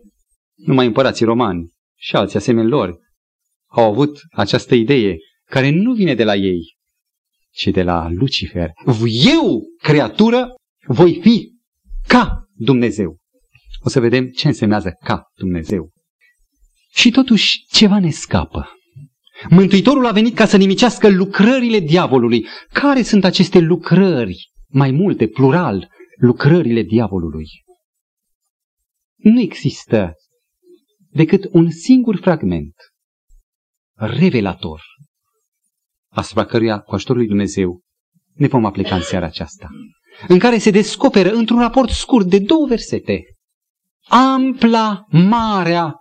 [0.56, 3.00] Numai împărații romani și alții asemenea lor
[3.68, 6.78] au avut această idee care nu vine de la ei,
[7.52, 8.72] ci de la Lucifer.
[9.26, 10.56] Eu, creatură,
[10.88, 11.52] voi fi
[12.08, 13.18] ca Dumnezeu.
[13.80, 15.92] O să vedem ce însemnează ca Dumnezeu.
[16.90, 18.70] Și totuși ceva ne scapă.
[19.50, 22.46] Mântuitorul a venit ca să nimicească lucrările diavolului.
[22.74, 24.52] Care sunt aceste lucrări?
[24.68, 27.48] Mai multe, plural, lucrările diavolului.
[29.16, 30.14] Nu există
[31.10, 32.74] decât un singur fragment
[33.94, 34.82] revelator
[36.12, 37.82] asupra căruia, cu ajutorul lui Dumnezeu,
[38.34, 39.68] ne vom aplica în seara aceasta,
[40.28, 43.24] în care se descoperă într-un raport scurt de două versete
[44.08, 45.96] ampla, marea,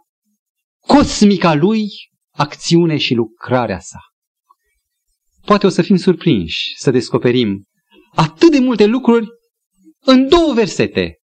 [0.81, 1.89] cosmica lui
[2.31, 3.99] acțiune și lucrarea sa.
[5.45, 7.65] Poate o să fim surprinși să descoperim
[8.15, 9.27] atât de multe lucruri
[10.01, 11.17] în două versete.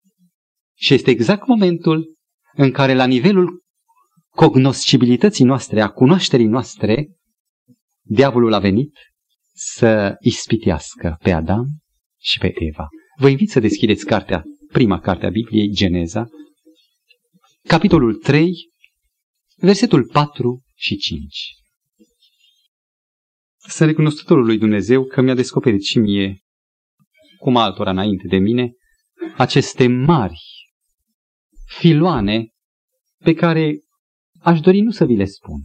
[0.78, 2.14] Și este exact momentul
[2.52, 3.62] în care la nivelul
[4.28, 7.08] cognoscibilității noastre, a cunoașterii noastre,
[8.02, 8.92] diavolul a venit
[9.54, 11.66] să ispitească pe Adam
[12.20, 12.88] și pe Eva.
[13.18, 14.42] Vă invit să deschideți cartea,
[14.72, 16.26] prima carte a Bibliei, Geneza,
[17.68, 18.52] capitolul 3,
[19.56, 21.54] versetul 4 și 5.
[23.56, 26.40] Sunt recunoscătorul lui Dumnezeu că mi-a descoperit și mie,
[27.38, 28.72] cum altora înainte de mine,
[29.36, 30.40] aceste mari
[31.66, 32.48] filoane
[33.24, 33.80] pe care
[34.40, 35.60] aș dori nu să vi le spun,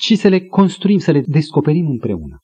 [0.00, 2.38] ci să le construim, să le descoperim împreună.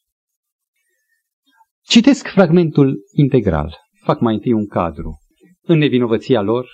[1.82, 3.76] Citesc fragmentul integral.
[4.02, 5.18] Fac mai întâi un cadru.
[5.60, 6.66] În nevinovăția lor,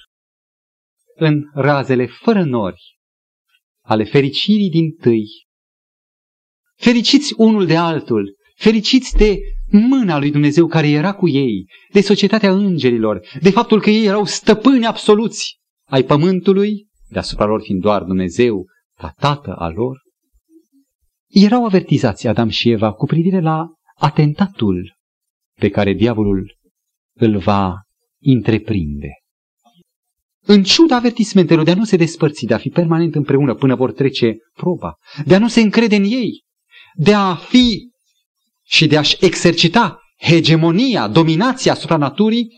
[1.20, 2.98] în razele fără nori
[3.84, 5.24] ale fericirii din tâi.
[6.76, 9.38] Fericiți unul de altul, fericiți de
[9.70, 14.24] mâna lui Dumnezeu care era cu ei, de societatea îngerilor, de faptul că ei erau
[14.24, 18.66] stăpâni absoluți ai pământului, deasupra lor fiind doar Dumnezeu,
[18.98, 19.98] ca tată al lor,
[21.28, 24.96] erau avertizați Adam și Eva cu privire la atentatul
[25.58, 26.58] pe care diavolul
[27.16, 27.74] îl va
[28.20, 29.08] întreprinde.
[30.50, 33.92] În ciuda avertismentelor de a nu se despărți, de a fi permanent împreună până vor
[33.92, 36.44] trece proba, de a nu se încrede în ei,
[36.94, 37.90] de a fi
[38.64, 42.48] și de a-și exercita hegemonia, dominația asupra naturii,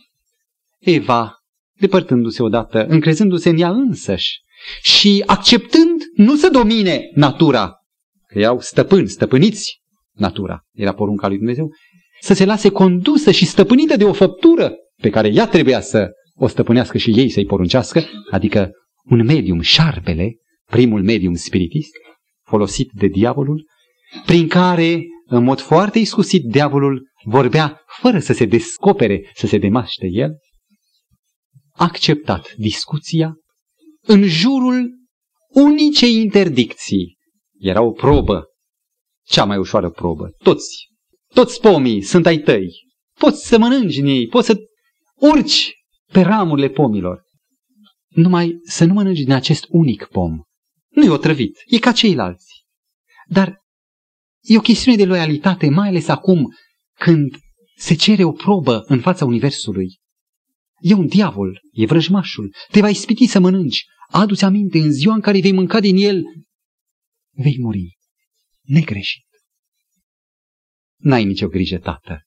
[0.78, 1.34] Eva,
[1.80, 4.40] depărtându-se odată, încrezându-se în ea însăși
[4.82, 7.72] și acceptând nu să domine natura,
[8.26, 9.80] că iau stăpâni, stăpâniți
[10.12, 11.70] natura, era porunca lui Dumnezeu,
[12.20, 16.46] să se lase condusă și stăpânită de o făptură pe care ea trebuia să o
[16.46, 18.70] stăpânească și ei să-i poruncească, adică
[19.04, 20.36] un medium, șarpele,
[20.70, 21.92] primul medium spiritist,
[22.46, 23.66] folosit de diavolul,
[24.26, 30.06] prin care, în mod foarte iscusit, diavolul vorbea fără să se descopere, să se demaște
[30.10, 30.30] el,
[31.72, 33.34] acceptat discuția
[34.00, 34.90] în jurul
[35.48, 37.16] unicei interdicții.
[37.58, 38.44] Era o probă,
[39.26, 40.30] cea mai ușoară probă.
[40.38, 40.86] Toți,
[41.34, 42.70] toți pomii sunt ai tăi.
[43.18, 44.56] Poți să mănânci în ei, poți să
[45.14, 45.72] urci
[46.12, 47.24] pe ramurile pomilor.
[48.08, 50.40] Numai să nu mănânci din acest unic pom.
[50.88, 52.64] Nu e otrăvit, e ca ceilalți.
[53.26, 53.62] Dar
[54.40, 56.54] e o chestiune de loialitate, mai ales acum
[56.98, 57.36] când
[57.76, 60.00] se cere o probă în fața Universului.
[60.78, 63.84] E un diavol, e vrăjmașul, te va ispiti să mănânci.
[64.08, 66.22] Adu-ți aminte, în ziua în care vei mânca din el,
[67.30, 67.96] vei muri,
[68.62, 69.26] negreșit.
[70.96, 72.26] N-ai nicio grijă, tată.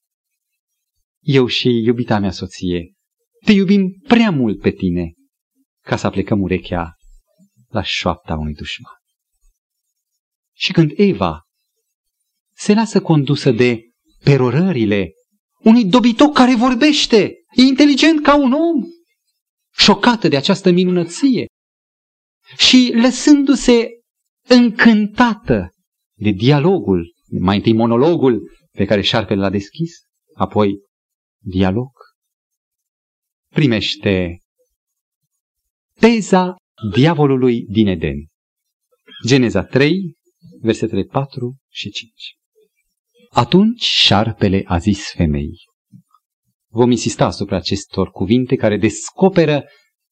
[1.20, 2.95] Eu și iubita mea soție
[3.46, 5.12] te iubim prea mult pe tine
[5.84, 6.94] ca să plecăm urechea
[7.68, 8.92] la șoapta unui dușman.
[10.54, 11.40] Și când Eva
[12.54, 13.80] se lasă condusă de
[14.24, 15.12] perorările
[15.58, 18.84] unui dobitoc care vorbește, e inteligent ca un om,
[19.72, 21.46] șocată de această minunăție
[22.56, 23.88] și lăsându-se
[24.48, 25.70] încântată
[26.18, 29.92] de dialogul, mai întâi monologul pe care șarpele l-a deschis,
[30.34, 30.78] apoi
[31.44, 31.95] dialog,
[33.56, 34.38] primește
[36.00, 36.56] teza
[36.92, 38.26] diavolului din Eden.
[39.26, 40.14] Geneza 3,
[40.60, 42.12] versetele 4 și 5.
[43.30, 45.50] Atunci șarpele a zis femei.
[46.70, 49.64] Vom insista asupra acestor cuvinte care descoperă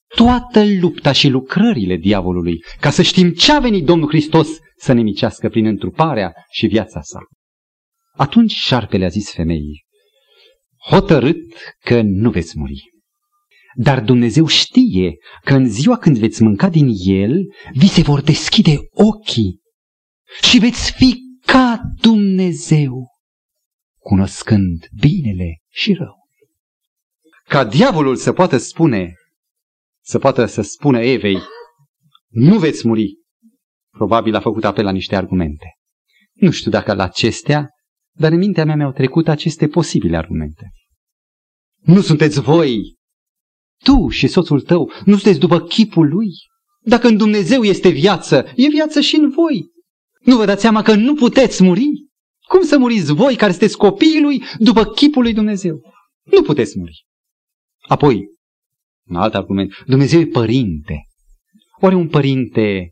[0.06, 5.02] toată lupta și lucrările diavolului, ca să știm ce a venit Domnul Hristos să ne
[5.02, 7.18] micească prin întruparea și viața sa.
[8.16, 9.84] Atunci șarpele a zis femeii,
[10.90, 12.92] hotărât că nu veți muri.
[13.74, 18.76] Dar Dumnezeu știe că în ziua când veți mânca din el, vi se vor deschide
[18.90, 19.60] ochii
[20.42, 23.08] și veți fi ca Dumnezeu,
[23.98, 26.22] cunoscând binele și rău.
[27.48, 29.14] Ca diavolul să poată spune,
[30.02, 31.38] să poată să spună Evei,
[32.28, 33.14] nu veți muri,
[33.90, 35.74] probabil a făcut apel la niște argumente.
[36.32, 37.68] Nu știu dacă la acestea,
[38.16, 40.70] dar în mintea mea mi-au trecut aceste posibile argumente.
[41.80, 42.96] Nu sunteți voi
[43.84, 46.28] tu și soțul tău nu sunteți după chipul lui?
[46.82, 49.66] Dacă în Dumnezeu este viață, e viață și în voi.
[50.20, 51.90] Nu vă dați seama că nu puteți muri?
[52.48, 55.80] Cum să muriți voi care sunteți copiii lui după chipul lui Dumnezeu?
[56.22, 57.04] Nu puteți muri.
[57.88, 58.24] Apoi,
[59.08, 61.06] un alt argument, Dumnezeu e părinte.
[61.80, 62.90] Oare un părinte,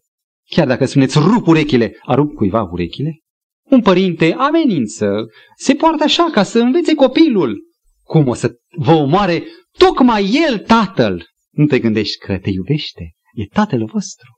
[0.48, 3.18] chiar dacă spuneți rup urechile, a rup cuiva urechile?
[3.62, 5.26] Un părinte amenință,
[5.56, 7.60] se poartă așa ca să învețe copilul.
[8.02, 9.44] Cum o să vă omoare
[9.78, 14.28] Tocmai El, Tatăl, nu te gândești că te iubește, e Tatăl vostru.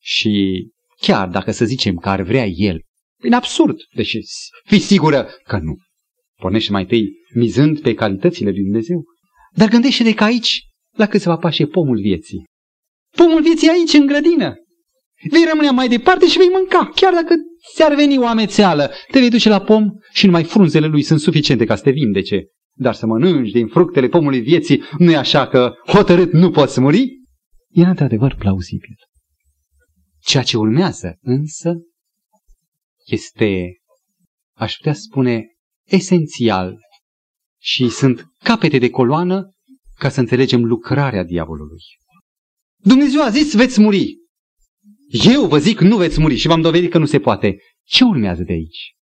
[0.00, 0.64] Și
[1.00, 2.82] chiar dacă să zicem că ar vrea El,
[3.22, 4.18] e absurd, deși
[4.64, 5.76] fi sigură că nu.
[6.40, 9.04] Pornește mai întâi mizând pe calitățile lui Dumnezeu.
[9.54, 10.62] Dar gândește-te că aici,
[10.96, 12.44] la câțiva pași, e pomul vieții.
[13.16, 14.54] Pomul vieții aici, în grădină.
[15.30, 16.90] Vei rămâne mai departe și vei mânca.
[16.94, 17.34] Chiar dacă
[17.74, 21.64] ți-ar veni o amețeală, te vei duce la pom și numai frunzele lui sunt suficiente
[21.64, 22.44] ca să te vindece.
[22.78, 27.22] Dar să mănânci din fructele pomului vieții, nu e așa că hotărât nu poți muri?
[27.68, 28.94] E într-adevăr plauzibil.
[30.18, 31.74] Ceea ce urmează însă
[33.04, 33.76] este,
[34.56, 35.46] aș putea spune,
[35.84, 36.78] esențial
[37.60, 39.50] și sunt capete de coloană
[39.94, 41.82] ca să înțelegem lucrarea diavolului.
[42.76, 44.14] Dumnezeu a zis veți muri.
[45.08, 47.56] Eu vă zic nu veți muri și v-am dovedit că nu se poate.
[47.84, 48.94] Ce urmează de aici?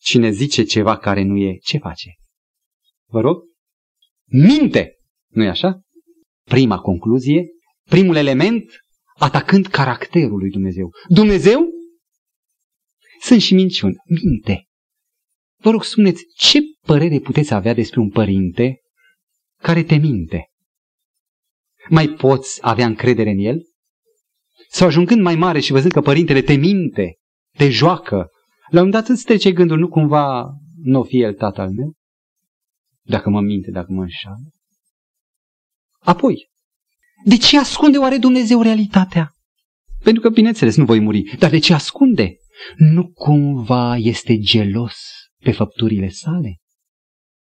[0.00, 2.14] Cine zice ceva care nu e, ce face?
[3.08, 3.42] Vă rog?
[4.24, 4.90] Minte!
[5.26, 5.80] nu e așa?
[6.44, 7.46] Prima concluzie,
[7.88, 8.64] primul element,
[9.18, 10.90] atacând caracterul lui Dumnezeu.
[11.08, 11.68] Dumnezeu?
[13.20, 13.96] Sunt și minciuni.
[14.24, 14.66] Minte.
[15.56, 18.80] Vă rog, spuneți, ce părere puteți avea despre un părinte
[19.62, 20.46] care te minte?
[21.88, 23.62] Mai poți avea încredere în el?
[24.68, 27.16] Sau ajungând mai mare și văzând că părintele te minte,
[27.56, 28.28] te joacă,
[28.70, 30.50] la un dat îți trece gândul, nu cumva
[30.82, 31.94] nu fi el tatăl meu?
[33.06, 34.50] Dacă mă minte, dacă mă înșală?
[35.98, 36.48] Apoi,
[37.24, 39.30] de ce ascunde oare Dumnezeu realitatea?
[40.02, 41.22] Pentru că, bineînțeles, nu voi muri.
[41.38, 42.36] Dar de ce ascunde?
[42.76, 44.96] Nu cumva este gelos
[45.38, 46.56] pe făpturile sale?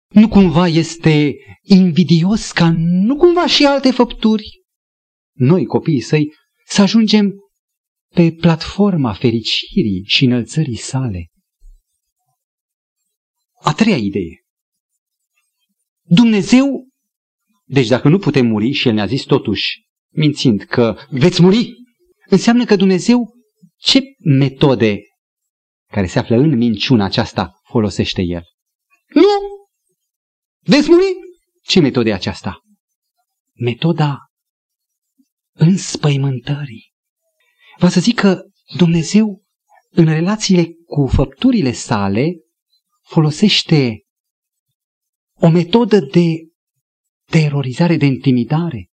[0.08, 4.62] Nu cumva este invidios ca nu cumva și alte făpturi?
[5.32, 6.32] Noi, copiii săi,
[6.66, 7.34] să ajungem
[8.14, 11.30] pe platforma fericirii și înălțării sale.
[13.62, 14.45] A treia idee.
[16.08, 16.88] Dumnezeu,
[17.64, 21.72] deci dacă nu putem muri, și El ne-a zis totuși, mințind că veți muri,
[22.28, 23.34] înseamnă că Dumnezeu
[23.76, 25.00] ce metode
[25.92, 28.42] care se află în minciuna aceasta folosește El?
[29.14, 29.22] Nu!
[30.60, 31.04] Veți muri?
[31.62, 32.60] Ce metode e aceasta?
[33.54, 34.18] Metoda
[35.52, 36.92] înspăimântării.
[37.78, 38.42] Vă să zic că
[38.76, 39.42] Dumnezeu,
[39.90, 42.32] în relațiile cu făpturile sale,
[43.02, 44.05] folosește
[45.40, 46.48] o metodă de
[47.30, 48.88] terorizare, de intimidare.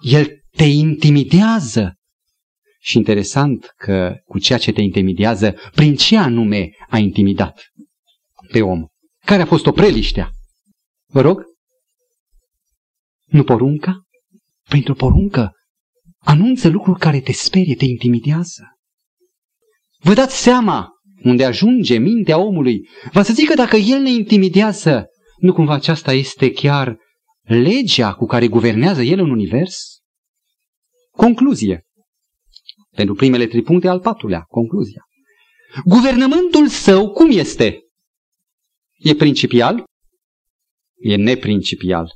[0.00, 1.94] El te intimidează.
[2.80, 7.62] Și interesant că cu ceea ce te intimidează, prin ce anume a intimidat
[8.52, 8.86] pe om?
[9.24, 10.30] Care a fost o preliștea?
[11.06, 11.42] Vă rog?
[13.24, 14.02] Nu porunca?
[14.68, 15.52] Pentru poruncă
[16.24, 18.62] anunță lucruri care te sperie, te intimidează.
[19.98, 20.88] Vă dați seama
[21.22, 22.88] unde ajunge mintea omului.
[23.12, 25.06] Va să zic că dacă el ne intimidează,
[25.44, 26.98] nu cumva aceasta este chiar
[27.42, 30.00] legea cu care guvernează el în univers?
[31.10, 31.86] Concluzie.
[32.90, 35.04] Pentru primele trei puncte al patrulea, concluzia.
[35.84, 37.80] Guvernământul său cum este?
[38.96, 39.84] E principial?
[40.96, 42.12] E neprincipial.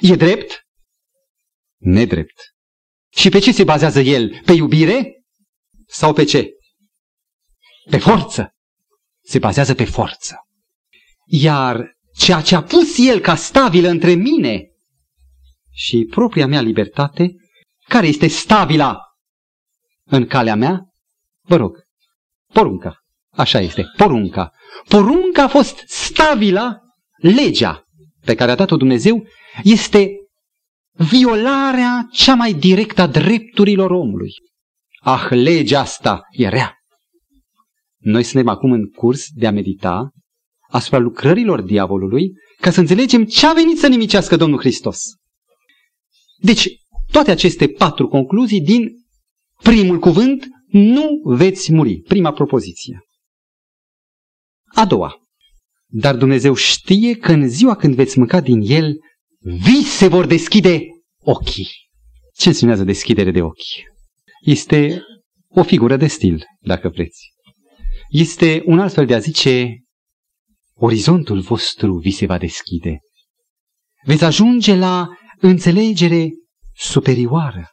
[0.00, 0.66] E drept?
[1.76, 2.54] Nedrept.
[3.08, 4.42] Și pe ce se bazează el?
[4.44, 5.24] Pe iubire?
[5.86, 6.50] Sau pe ce?
[7.90, 8.54] Pe forță.
[9.22, 10.36] Se bazează pe forță.
[11.26, 14.68] Iar ceea ce a pus el ca stabilă între mine
[15.70, 17.34] și propria mea libertate,
[17.88, 18.98] care este stabila
[20.04, 20.80] în calea mea?
[21.42, 21.76] Vă rog,
[22.52, 22.94] porunca.
[23.30, 24.52] Așa este, porunca.
[24.88, 26.78] Porunca a fost stabila,
[27.16, 27.84] legea
[28.24, 29.26] pe care a dat-o Dumnezeu
[29.62, 30.10] este
[30.92, 34.32] violarea cea mai directă a drepturilor omului.
[35.00, 36.74] Ah, legea asta e rea.
[37.98, 40.10] Noi suntem acum în curs de a medita
[40.70, 44.98] asupra lucrărilor diavolului ca să înțelegem ce a venit să nimicească Domnul Hristos.
[46.38, 46.68] Deci,
[47.12, 48.90] toate aceste patru concluzii din
[49.62, 52.00] primul cuvânt, nu veți muri.
[52.00, 53.00] Prima propoziție.
[54.74, 55.14] A doua.
[55.86, 58.96] Dar Dumnezeu știe că în ziua când veți mânca din el,
[59.38, 60.86] vi se vor deschide
[61.22, 61.68] ochii.
[62.36, 63.88] Ce înseamnă deschidere de ochi?
[64.44, 65.02] Este
[65.48, 67.28] o figură de stil, dacă vreți.
[68.08, 69.84] Este un alt fel de a zice,
[70.80, 72.98] orizontul vostru vi se va deschide.
[74.04, 75.08] Veți ajunge la
[75.38, 76.28] înțelegere
[76.74, 77.68] superioară.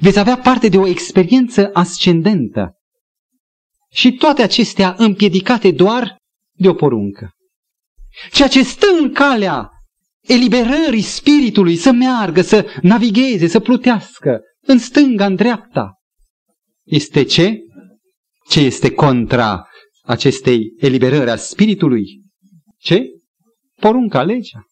[0.00, 2.72] Veți avea parte de o experiență ascendentă.
[3.90, 6.16] Și toate acestea împiedicate doar
[6.52, 7.30] de o poruncă.
[8.32, 9.70] Ceea ce stă în calea
[10.20, 15.92] eliberării spiritului să meargă, să navigheze, să plutească în stânga, în dreapta.
[16.84, 17.58] Este ce?
[18.48, 19.68] Ce este contra
[20.02, 22.27] acestei eliberări a spiritului?
[22.78, 23.02] Ce?
[23.80, 24.66] Porunca, legea.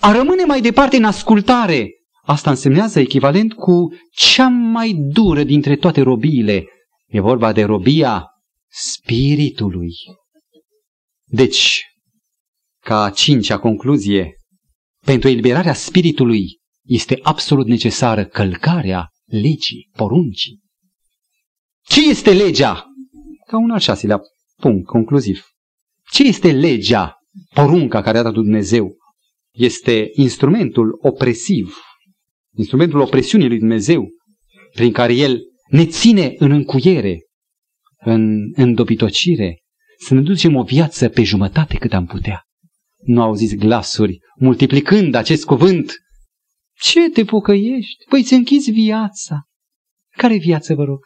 [0.00, 1.90] A rămâne mai departe în ascultare.
[2.22, 6.66] Asta însemnează echivalent cu cea mai dură dintre toate robiile.
[7.06, 8.26] E vorba de robia
[8.68, 9.92] spiritului.
[11.24, 11.82] Deci,
[12.84, 14.36] ca a cincea concluzie,
[15.06, 20.60] pentru eliberarea spiritului este absolut necesară călcarea legii, poruncii.
[21.84, 22.86] Ce este legea?
[23.46, 24.20] Ca un al șaselea
[24.60, 25.46] punct concluziv.
[26.10, 27.16] Ce este legea,
[27.54, 28.96] porunca care a dat Dumnezeu?
[29.50, 31.76] Este instrumentul opresiv,
[32.56, 34.08] instrumentul opresiunii lui Dumnezeu,
[34.74, 37.18] prin care El ne ține în încuiere,
[38.04, 39.62] în îndobitocire,
[39.98, 42.46] să ne ducem o viață pe jumătate cât am putea
[43.02, 45.92] nu auziți glasuri multiplicând acest cuvânt.
[46.74, 48.04] Ce te pocăiești?
[48.08, 49.40] Păi ți închizi viața.
[50.16, 50.98] Care viață, vă rog?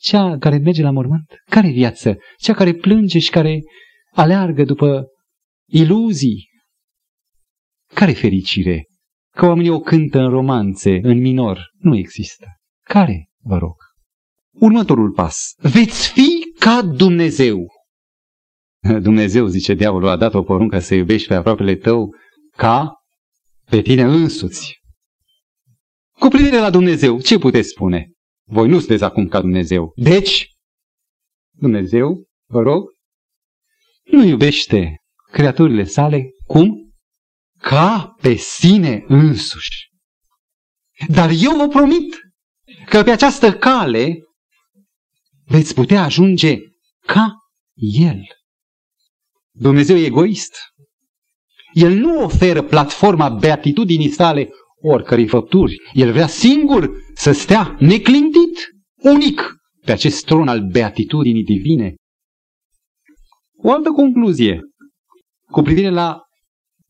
[0.00, 1.42] Cea care merge la mormânt?
[1.50, 2.18] Care viață?
[2.36, 3.60] Cea care plânge și care
[4.18, 5.06] aleargă după
[5.66, 6.48] iluzii?
[7.94, 8.86] Care fericire?
[9.34, 11.70] Că oamenii o cântă în romanțe, în minor.
[11.78, 12.46] Nu există.
[12.84, 13.76] Care, vă rog?
[14.52, 15.54] Următorul pas.
[15.56, 17.66] Veți fi ca Dumnezeu.
[19.02, 22.14] Dumnezeu, zice diavolul, a dat o poruncă să iubești pe aproapele tău
[22.56, 22.92] ca
[23.64, 24.76] pe tine însuți.
[26.18, 28.10] Cu privire la Dumnezeu, ce puteți spune?
[28.48, 29.92] Voi nu sunteți acum ca Dumnezeu.
[29.94, 30.46] Deci,
[31.50, 32.97] Dumnezeu, vă rog,
[34.10, 34.96] nu iubește
[35.32, 36.92] creaturile sale cum?
[37.60, 39.88] Ca pe sine însuși.
[41.08, 42.20] Dar eu vă promit
[42.88, 44.18] că pe această cale
[45.44, 46.58] veți putea ajunge
[47.06, 47.34] ca
[48.00, 48.22] El.
[49.50, 50.56] Dumnezeu e egoist.
[51.72, 54.48] El nu oferă platforma beatitudinii sale
[54.82, 55.76] oricărei făpturi.
[55.92, 58.68] El vrea singur să stea neclintit,
[59.02, 59.52] unic,
[59.84, 61.94] pe acest tron al beatitudinii divine.
[63.62, 64.60] O altă concluzie
[65.50, 66.22] cu privire la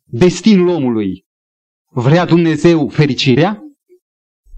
[0.04, 1.24] destinul omului.
[1.90, 3.62] Vrea Dumnezeu fericirea?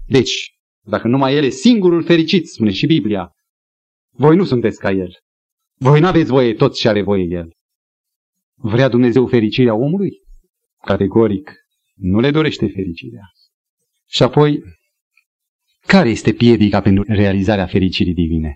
[0.07, 3.31] Deci, dacă numai El e singurul fericit, spune și Biblia,
[4.09, 5.17] voi nu sunteți ca El.
[5.77, 7.53] Voi nu aveți voie tot ce are voie El.
[8.55, 10.11] Vrea Dumnezeu fericirea omului?
[10.81, 11.53] Categoric,
[11.95, 13.25] nu le dorește fericirea.
[14.07, 14.63] Și apoi,
[15.87, 18.55] care este piedica pentru realizarea fericirii divine?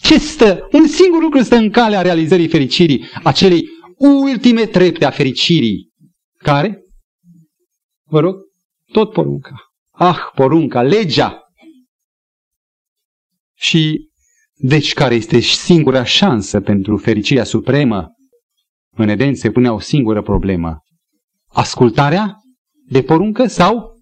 [0.00, 0.68] Ce stă?
[0.72, 5.92] Un singur lucru stă în calea realizării fericirii, acelei ultime trepte a fericirii.
[6.36, 6.82] Care?
[8.10, 8.36] Vă rog,
[8.92, 9.54] tot porunca.
[9.90, 11.42] Ah, porunca, legea.
[13.54, 14.10] Și
[14.54, 18.06] deci care este singura șansă pentru fericirea supremă?
[18.90, 20.78] În Eden se punea o singură problemă.
[21.46, 22.36] Ascultarea
[22.86, 24.00] de poruncă sau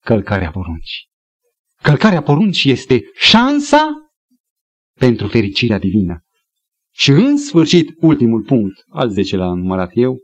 [0.00, 1.06] călcarea poruncii?
[1.82, 4.07] Călcarea poruncii este șansa
[4.98, 6.22] pentru fericirea divină.
[6.92, 10.16] Și în sfârșit, ultimul punct, al 10 la numărat eu,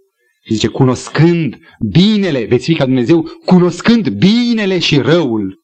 [0.49, 1.57] zice, cunoscând
[1.91, 5.63] binele, veți fi ca Dumnezeu, cunoscând binele și răul.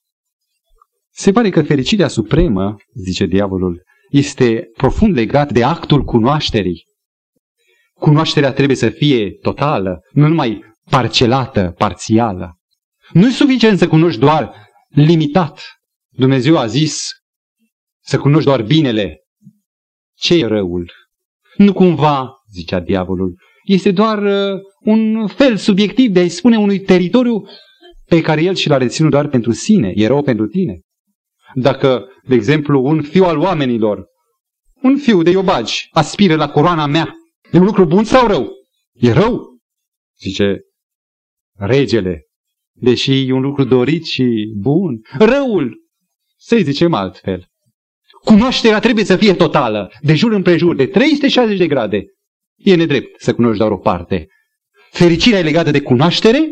[1.12, 6.84] Se pare că fericirea supremă, zice diavolul, este profund legat de actul cunoașterii.
[7.94, 12.58] Cunoașterea trebuie să fie totală, nu numai parcelată, parțială.
[13.12, 14.54] Nu e suficient să cunoști doar
[14.88, 15.62] limitat.
[16.08, 17.08] Dumnezeu a zis
[18.10, 19.18] să cunoști doar binele.
[20.14, 20.92] Ce e răul?
[21.56, 27.44] Nu cumva, zicea diavolul, este doar uh, un fel subiectiv de a-i spune unui teritoriu
[28.04, 30.80] pe care el și l-a reținut doar pentru sine, e rău pentru tine.
[31.54, 34.06] Dacă, de exemplu, un fiu al oamenilor,
[34.82, 37.14] un fiu de iobagi, aspiră la coroana mea,
[37.52, 38.48] e un lucru bun sau rău?
[38.92, 39.58] E rău,
[40.20, 40.60] zice
[41.56, 42.22] regele,
[42.72, 45.00] deși e un lucru dorit și bun.
[45.18, 45.78] Răul,
[46.36, 47.49] să-i zicem altfel.
[48.24, 52.04] Cunoașterea trebuie să fie totală, de jur împrejur, de 360 de grade.
[52.56, 54.26] E nedrept să cunoști doar o parte.
[54.90, 56.48] Fericirea e legată de cunoaștere,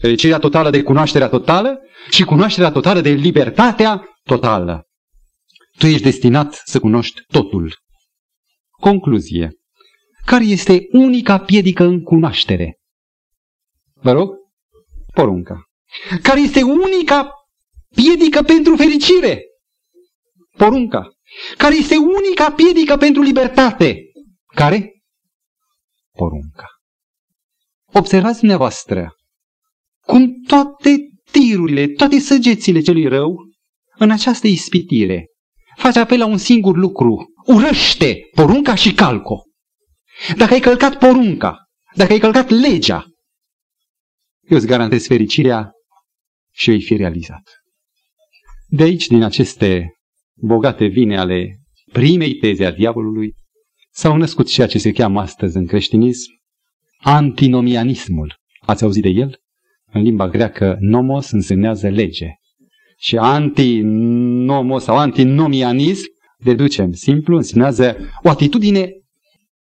[0.00, 4.86] fericirea totală de cunoașterea totală și cunoașterea totală de libertatea totală.
[5.78, 7.76] Tu ești destinat să cunoști totul.
[8.70, 9.50] Concluzie.
[10.24, 12.78] Care este unica piedică în cunoaștere?
[13.94, 14.30] Vă rog?
[15.14, 15.62] Porunca.
[16.22, 17.30] Care este unica
[17.94, 19.42] piedică pentru fericire?
[20.56, 21.08] Porunca,
[21.56, 23.98] care este unica piedică pentru libertate.
[24.54, 24.92] Care?
[26.12, 26.66] Porunca.
[27.92, 29.14] Observați dumneavoastră
[30.06, 30.96] cum toate
[31.30, 33.36] tirurile, toate săgețile celui rău,
[33.94, 35.26] în această ispitire,
[35.76, 37.32] face apel la un singur lucru.
[37.46, 39.42] Urăște porunca și calco.
[40.36, 41.56] Dacă ai călcat porunca,
[41.94, 43.06] dacă ai călcat legea,
[44.40, 45.70] eu îți garantez fericirea
[46.50, 47.42] și vei fi realizat.
[48.66, 49.92] De aici, din aceste
[50.42, 51.60] bogate vine ale
[51.92, 53.34] primei teze a diavolului,
[53.90, 56.30] s-au născut ceea ce se cheamă astăzi în creștinism
[57.02, 58.40] antinomianismul.
[58.60, 59.40] Ați auzit de el?
[59.92, 62.26] În limba greacă, nomos însemnează lege.
[62.98, 66.06] Și antinomos sau antinomianism,
[66.38, 68.90] deducem simplu, însemnează o atitudine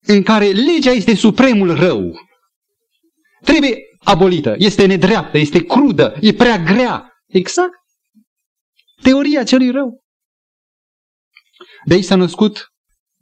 [0.05, 2.19] în care legea este supremul rău.
[3.43, 7.11] Trebuie abolită, este nedreaptă, este crudă, e prea grea.
[7.27, 7.73] Exact.
[9.01, 10.03] Teoria celui rău.
[11.87, 12.65] De aici s-a născut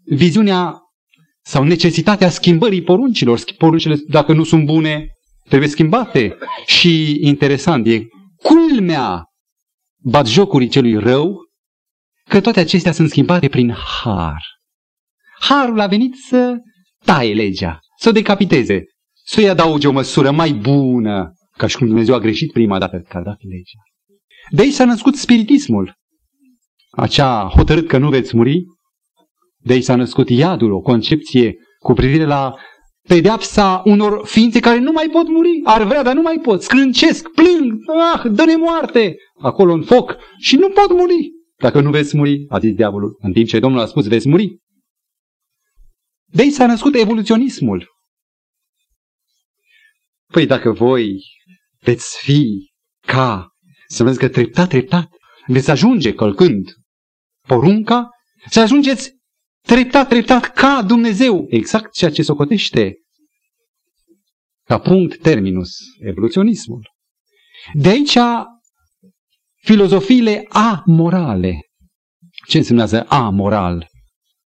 [0.03, 0.79] viziunea
[1.41, 3.39] sau necesitatea schimbării poruncilor.
[3.57, 5.07] Poruncile, dacă nu sunt bune,
[5.49, 6.37] trebuie schimbate.
[6.65, 9.23] Și interesant, e culmea
[10.03, 11.37] batjocurii celui rău
[12.29, 14.41] că toate acestea sunt schimbate prin har.
[15.39, 16.55] Harul a venit să
[17.03, 18.83] taie legea, să o decapiteze,
[19.25, 23.17] să-i adauge o măsură mai bună, ca și cum Dumnezeu a greșit prima dată că
[23.17, 23.81] a dat legea.
[24.49, 25.93] De aici s-a născut spiritismul
[26.95, 28.63] acea hotărât că nu veți muri,
[29.57, 32.55] de aici s-a născut iadul, o concepție cu privire la
[33.07, 37.29] pedeapsa unor ființe care nu mai pot muri, ar vrea, dar nu mai pot, scrâncesc,
[37.29, 37.73] plâng,
[38.13, 41.31] ah, dă-ne moarte, acolo în foc și nu pot muri.
[41.57, 44.57] Dacă nu veți muri, a zis diavolul, în timp ce Domnul a spus, veți muri.
[46.25, 47.93] De aici s-a născut evoluționismul.
[50.31, 51.23] Păi dacă voi
[51.79, 52.71] veți fi
[53.07, 53.49] ca,
[53.87, 55.09] să vedeți că treptat, treptat,
[55.47, 56.69] veți ajunge călcând
[57.47, 58.09] porunca,
[58.49, 59.11] să ajungeți
[59.61, 61.45] treptat, treptat ca Dumnezeu.
[61.49, 62.93] Exact ceea ce socotește
[64.63, 66.89] ca punct terminus evoluționismul.
[67.73, 68.17] De aici
[69.61, 71.59] filozofiile amorale.
[72.47, 73.87] Ce însemnează amoral?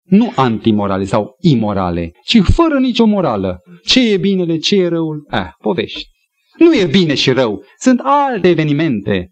[0.03, 3.59] Nu antimorale sau imorale, ci fără nicio morală.
[3.83, 5.27] Ce e binele, ce e răul?
[5.31, 6.09] Eh, povești.
[6.57, 7.63] Nu e bine și rău.
[7.79, 9.29] Sunt alte evenimente.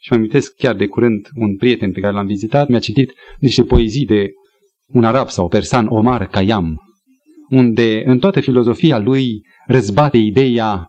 [0.00, 3.64] Și mă amintesc chiar de curând un prieten pe care l-am vizitat mi-a citit niște
[3.64, 4.30] poezii de
[4.86, 6.76] un arab sau persan, Omar Khayyam,
[7.50, 10.86] unde în toată filozofia lui răzbate ideea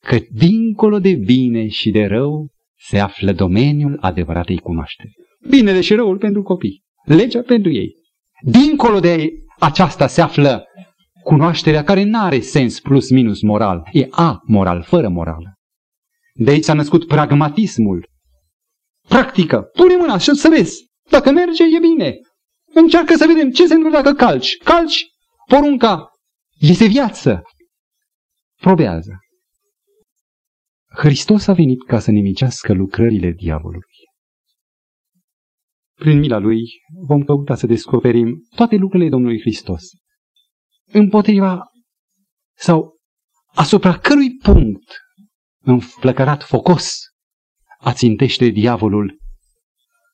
[0.00, 2.48] că dincolo de bine și de rău
[2.78, 5.12] se află domeniul adevăratei cunoașteri.
[5.48, 7.94] Binele și răul pentru copii, legea pentru ei.
[8.42, 10.64] Dincolo de aceasta se află
[11.22, 15.57] cunoașterea care nu are sens plus minus moral, e a moral, fără morală.
[16.38, 18.08] De aici s-a născut pragmatismul.
[19.08, 20.86] Practică, pune mâna și să vezi.
[21.10, 22.20] Dacă merge, e bine.
[22.74, 24.56] Încearcă să vedem ce se întâmplă dacă calci.
[24.56, 25.06] Calci,
[25.46, 26.08] porunca,
[26.58, 27.42] este viață.
[28.60, 29.18] Probează.
[30.96, 34.06] Hristos a venit ca să nimicească lucrările diavolului.
[35.94, 36.62] Prin mila lui
[37.06, 39.82] vom căuta să descoperim toate lucrurile Domnului Hristos.
[40.92, 41.62] Împotriva
[42.56, 42.96] sau
[43.54, 44.98] asupra cărui punct
[45.60, 46.98] înflăcărat focos
[47.78, 49.18] ațintește diavolul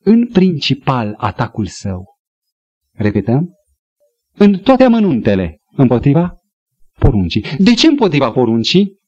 [0.00, 2.04] în principal atacul său.
[2.92, 3.54] Repetăm?
[4.32, 6.38] În toate amănuntele împotriva
[6.98, 7.44] poruncii.
[7.58, 9.02] De ce împotriva poruncii?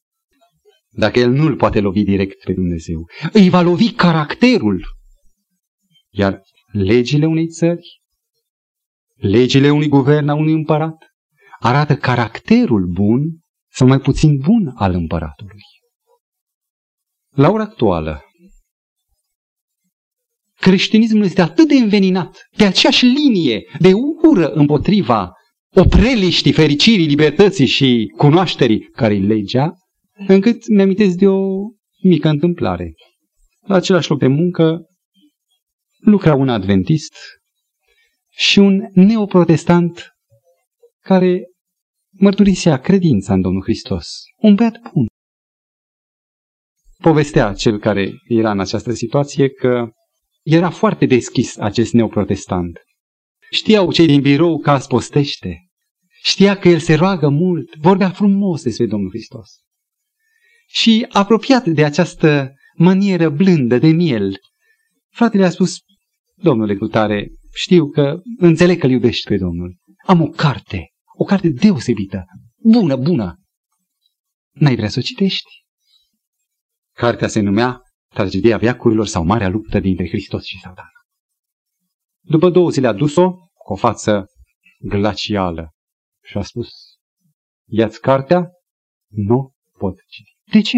[0.89, 4.85] Dacă el nu-l poate lovi direct pe Dumnezeu, îi va lovi caracterul.
[6.09, 8.01] Iar legile unei țări,
[9.15, 10.95] legile unui guvern, a unui împărat,
[11.59, 13.39] arată caracterul bun
[13.71, 15.61] sau mai puțin bun al împăratului.
[17.37, 18.21] La ora actuală,
[20.59, 23.91] creștinismul este atât de înveninat pe aceeași linie de
[24.23, 25.31] ură împotriva
[25.75, 29.73] opreliștii fericirii, libertății și cunoașterii care e legea,
[30.27, 31.57] încât mi-amintesc de o
[32.03, 32.93] mică întâmplare.
[33.59, 34.79] La același loc de muncă
[35.99, 37.13] lucra un adventist
[38.29, 40.11] și un neoprotestant
[40.99, 41.41] care
[42.11, 44.07] mărturisea credința în Domnul Hristos.
[44.37, 45.07] Un băiat bun.
[47.07, 49.89] Povestea cel care era în această situație că
[50.43, 52.79] era foarte deschis acest neoprotestant.
[53.51, 55.69] Știau cei din birou că aspostește.
[56.23, 59.49] Știa că el se roagă mult, vorbea frumos despre Domnul Hristos.
[60.67, 64.39] Și apropiat de această manieră blândă de miel,
[65.09, 65.77] fratele a spus,
[66.35, 69.77] domnule Cultare, știu că înțeleg că iubești pe Domnul.
[70.05, 72.25] Am o carte, o carte deosebită,
[72.57, 73.39] bună, bună.
[74.51, 75.65] N-ai vrea să o citești?
[76.97, 80.89] Cartea se numea Tragedia viacurilor sau Marea luptă dintre Hristos și Satana.
[82.19, 84.25] După două zile a dus-o cu o față
[84.79, 85.73] glacială
[86.23, 86.69] și a spus,
[87.65, 88.49] ia-ți cartea?
[89.07, 90.37] Nu pot citi.
[90.51, 90.77] De ce?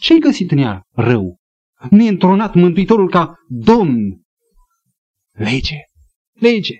[0.00, 1.38] Ce-ai găsit în ea rău?
[1.90, 4.22] Nu e întronat Mântuitorul ca Domn.
[5.30, 5.78] Lege.
[6.32, 6.76] Lege.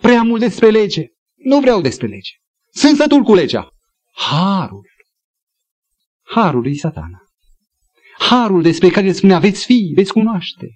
[0.00, 1.06] Prea mult despre lege.
[1.34, 2.32] Nu vreau despre lege.
[2.70, 3.68] Sunt sătul cu legea.
[4.14, 4.88] Harul.
[6.22, 7.25] Harul e satana.
[8.28, 10.74] Harul despre care spunea veți fi, veți cunoaște.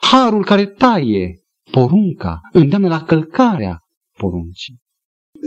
[0.00, 1.34] Harul care taie
[1.70, 3.78] porunca, îndeamnă la călcarea
[4.18, 4.78] poruncii.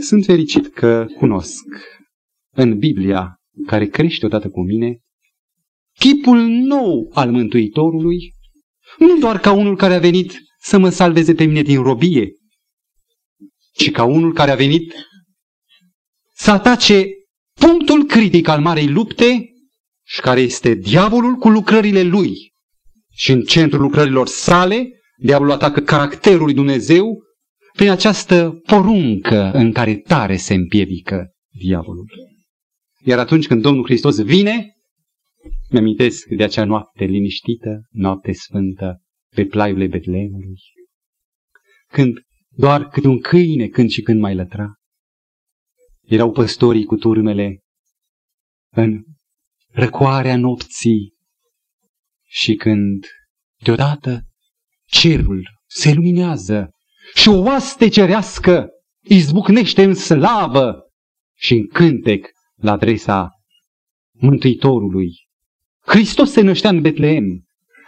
[0.00, 1.64] Sunt fericit că cunosc
[2.54, 4.98] în Biblia care crește odată cu mine,
[5.98, 8.32] chipul nou al Mântuitorului,
[8.98, 12.30] nu doar ca unul care a venit să mă salveze pe mine din robie,
[13.72, 14.94] ci ca unul care a venit
[16.34, 17.06] să atace
[17.60, 19.52] punctul critic al marei lupte
[20.08, 22.34] și care este diavolul cu lucrările lui.
[23.10, 27.22] Și în centrul lucrărilor sale, diavolul atacă caracterul lui Dumnezeu
[27.72, 32.06] prin această poruncă în care tare se împiedică diavolul.
[33.04, 34.72] Iar atunci când Domnul Hristos vine,
[35.70, 39.02] mi-amintesc de acea noapte liniștită, noapte sfântă,
[39.34, 40.56] pe plaiurile Betleemului,
[41.88, 44.74] când doar câte un câine când și când mai lătra.
[46.02, 47.58] Erau păstorii cu turmele
[48.70, 49.02] în
[49.72, 51.14] răcoarea nopții
[52.26, 53.06] și când
[53.62, 54.22] deodată
[54.84, 56.70] cerul se luminează
[57.14, 58.68] și o oaste cerească
[59.00, 60.82] izbucnește în slavă
[61.36, 63.30] și în cântec la adresa
[64.12, 65.10] Mântuitorului.
[65.80, 67.24] Hristos se năștea în Betleem.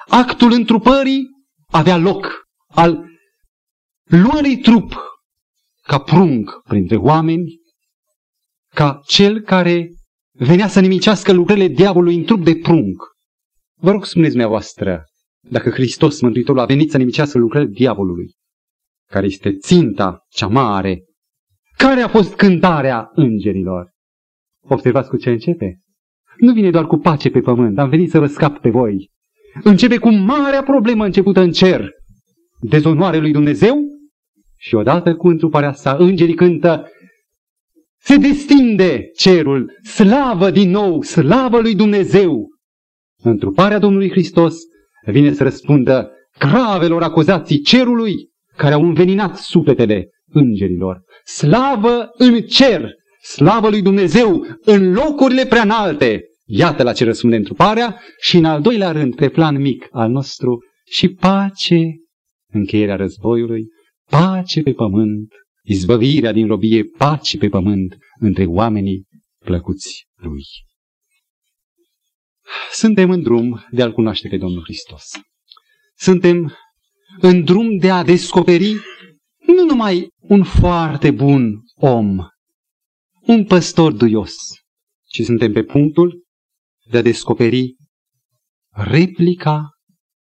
[0.08, 1.28] Actul întrupării
[1.66, 3.04] avea loc al
[4.04, 4.94] luării trup
[5.82, 7.60] ca prunc printre oameni,
[8.74, 9.88] ca cel care
[10.44, 13.02] venea să nimicească lucrările diavolului în trup de prunc.
[13.80, 15.04] Vă rog, spuneți dumneavoastră,
[15.48, 18.34] dacă Hristos Mântuitorul a venit să nimicească lucrările diavolului,
[19.10, 21.04] care este ținta cea mare,
[21.76, 23.90] care a fost cântarea îngerilor?
[24.62, 25.78] Observați cu ce începe.
[26.36, 29.10] Nu vine doar cu pace pe pământ, am venit să vă scap pe voi.
[29.62, 31.90] Începe cu marea problemă începută în cer.
[32.60, 33.78] Dezonoare lui Dumnezeu
[34.56, 36.88] și odată cu întruparea sa, îngerii cântă
[38.02, 42.48] se destinde cerul, slavă din nou, slavă lui Dumnezeu.
[43.22, 44.56] Întruparea Domnului Hristos
[45.06, 48.14] vine să răspundă gravelor acuzații cerului
[48.56, 51.02] care au înveninat sufletele îngerilor.
[51.24, 52.90] Slavă în cer,
[53.22, 56.20] slavă lui Dumnezeu în locurile prea înalte.
[56.44, 60.58] Iată la ce răspunde întruparea și în al doilea rând, pe plan mic al nostru,
[60.86, 61.82] și pace,
[62.52, 63.66] încheierea războiului,
[64.10, 65.28] pace pe pământ,
[65.70, 69.06] izbăvirea din robie, pace pe pământ între oamenii
[69.44, 70.44] plăcuți lui.
[72.72, 75.04] Suntem în drum de a-L cunoaște pe Domnul Hristos.
[75.96, 76.52] Suntem
[77.20, 78.74] în drum de a descoperi
[79.46, 82.18] nu numai un foarte bun om,
[83.20, 84.36] un păstor duios,
[85.08, 86.24] ci suntem pe punctul
[86.90, 87.76] de a descoperi
[88.70, 89.68] replica,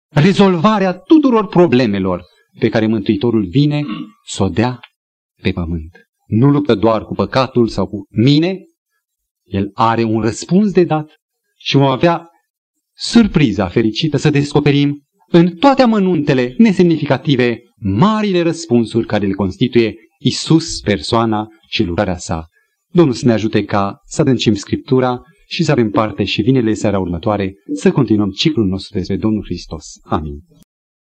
[0.08, 2.24] rezolvarea tuturor problemelor
[2.60, 3.84] pe care Mântuitorul vine
[4.26, 4.80] să o dea
[5.46, 6.08] pe pământ.
[6.28, 8.58] Nu luptă doar cu păcatul sau cu mine,
[9.44, 11.10] el are un răspuns de dat
[11.58, 12.30] și vom avea
[12.94, 21.48] surpriza fericită să descoperim în toate amănuntele nesemnificative marile răspunsuri care le constituie Isus, persoana
[21.70, 22.48] și lucrarea sa.
[22.92, 27.00] Domnul să ne ajute ca să adâncim Scriptura și să avem parte și vinele seara
[27.00, 29.86] următoare să continuăm ciclul nostru despre Domnul Hristos.
[30.04, 30.40] Amin.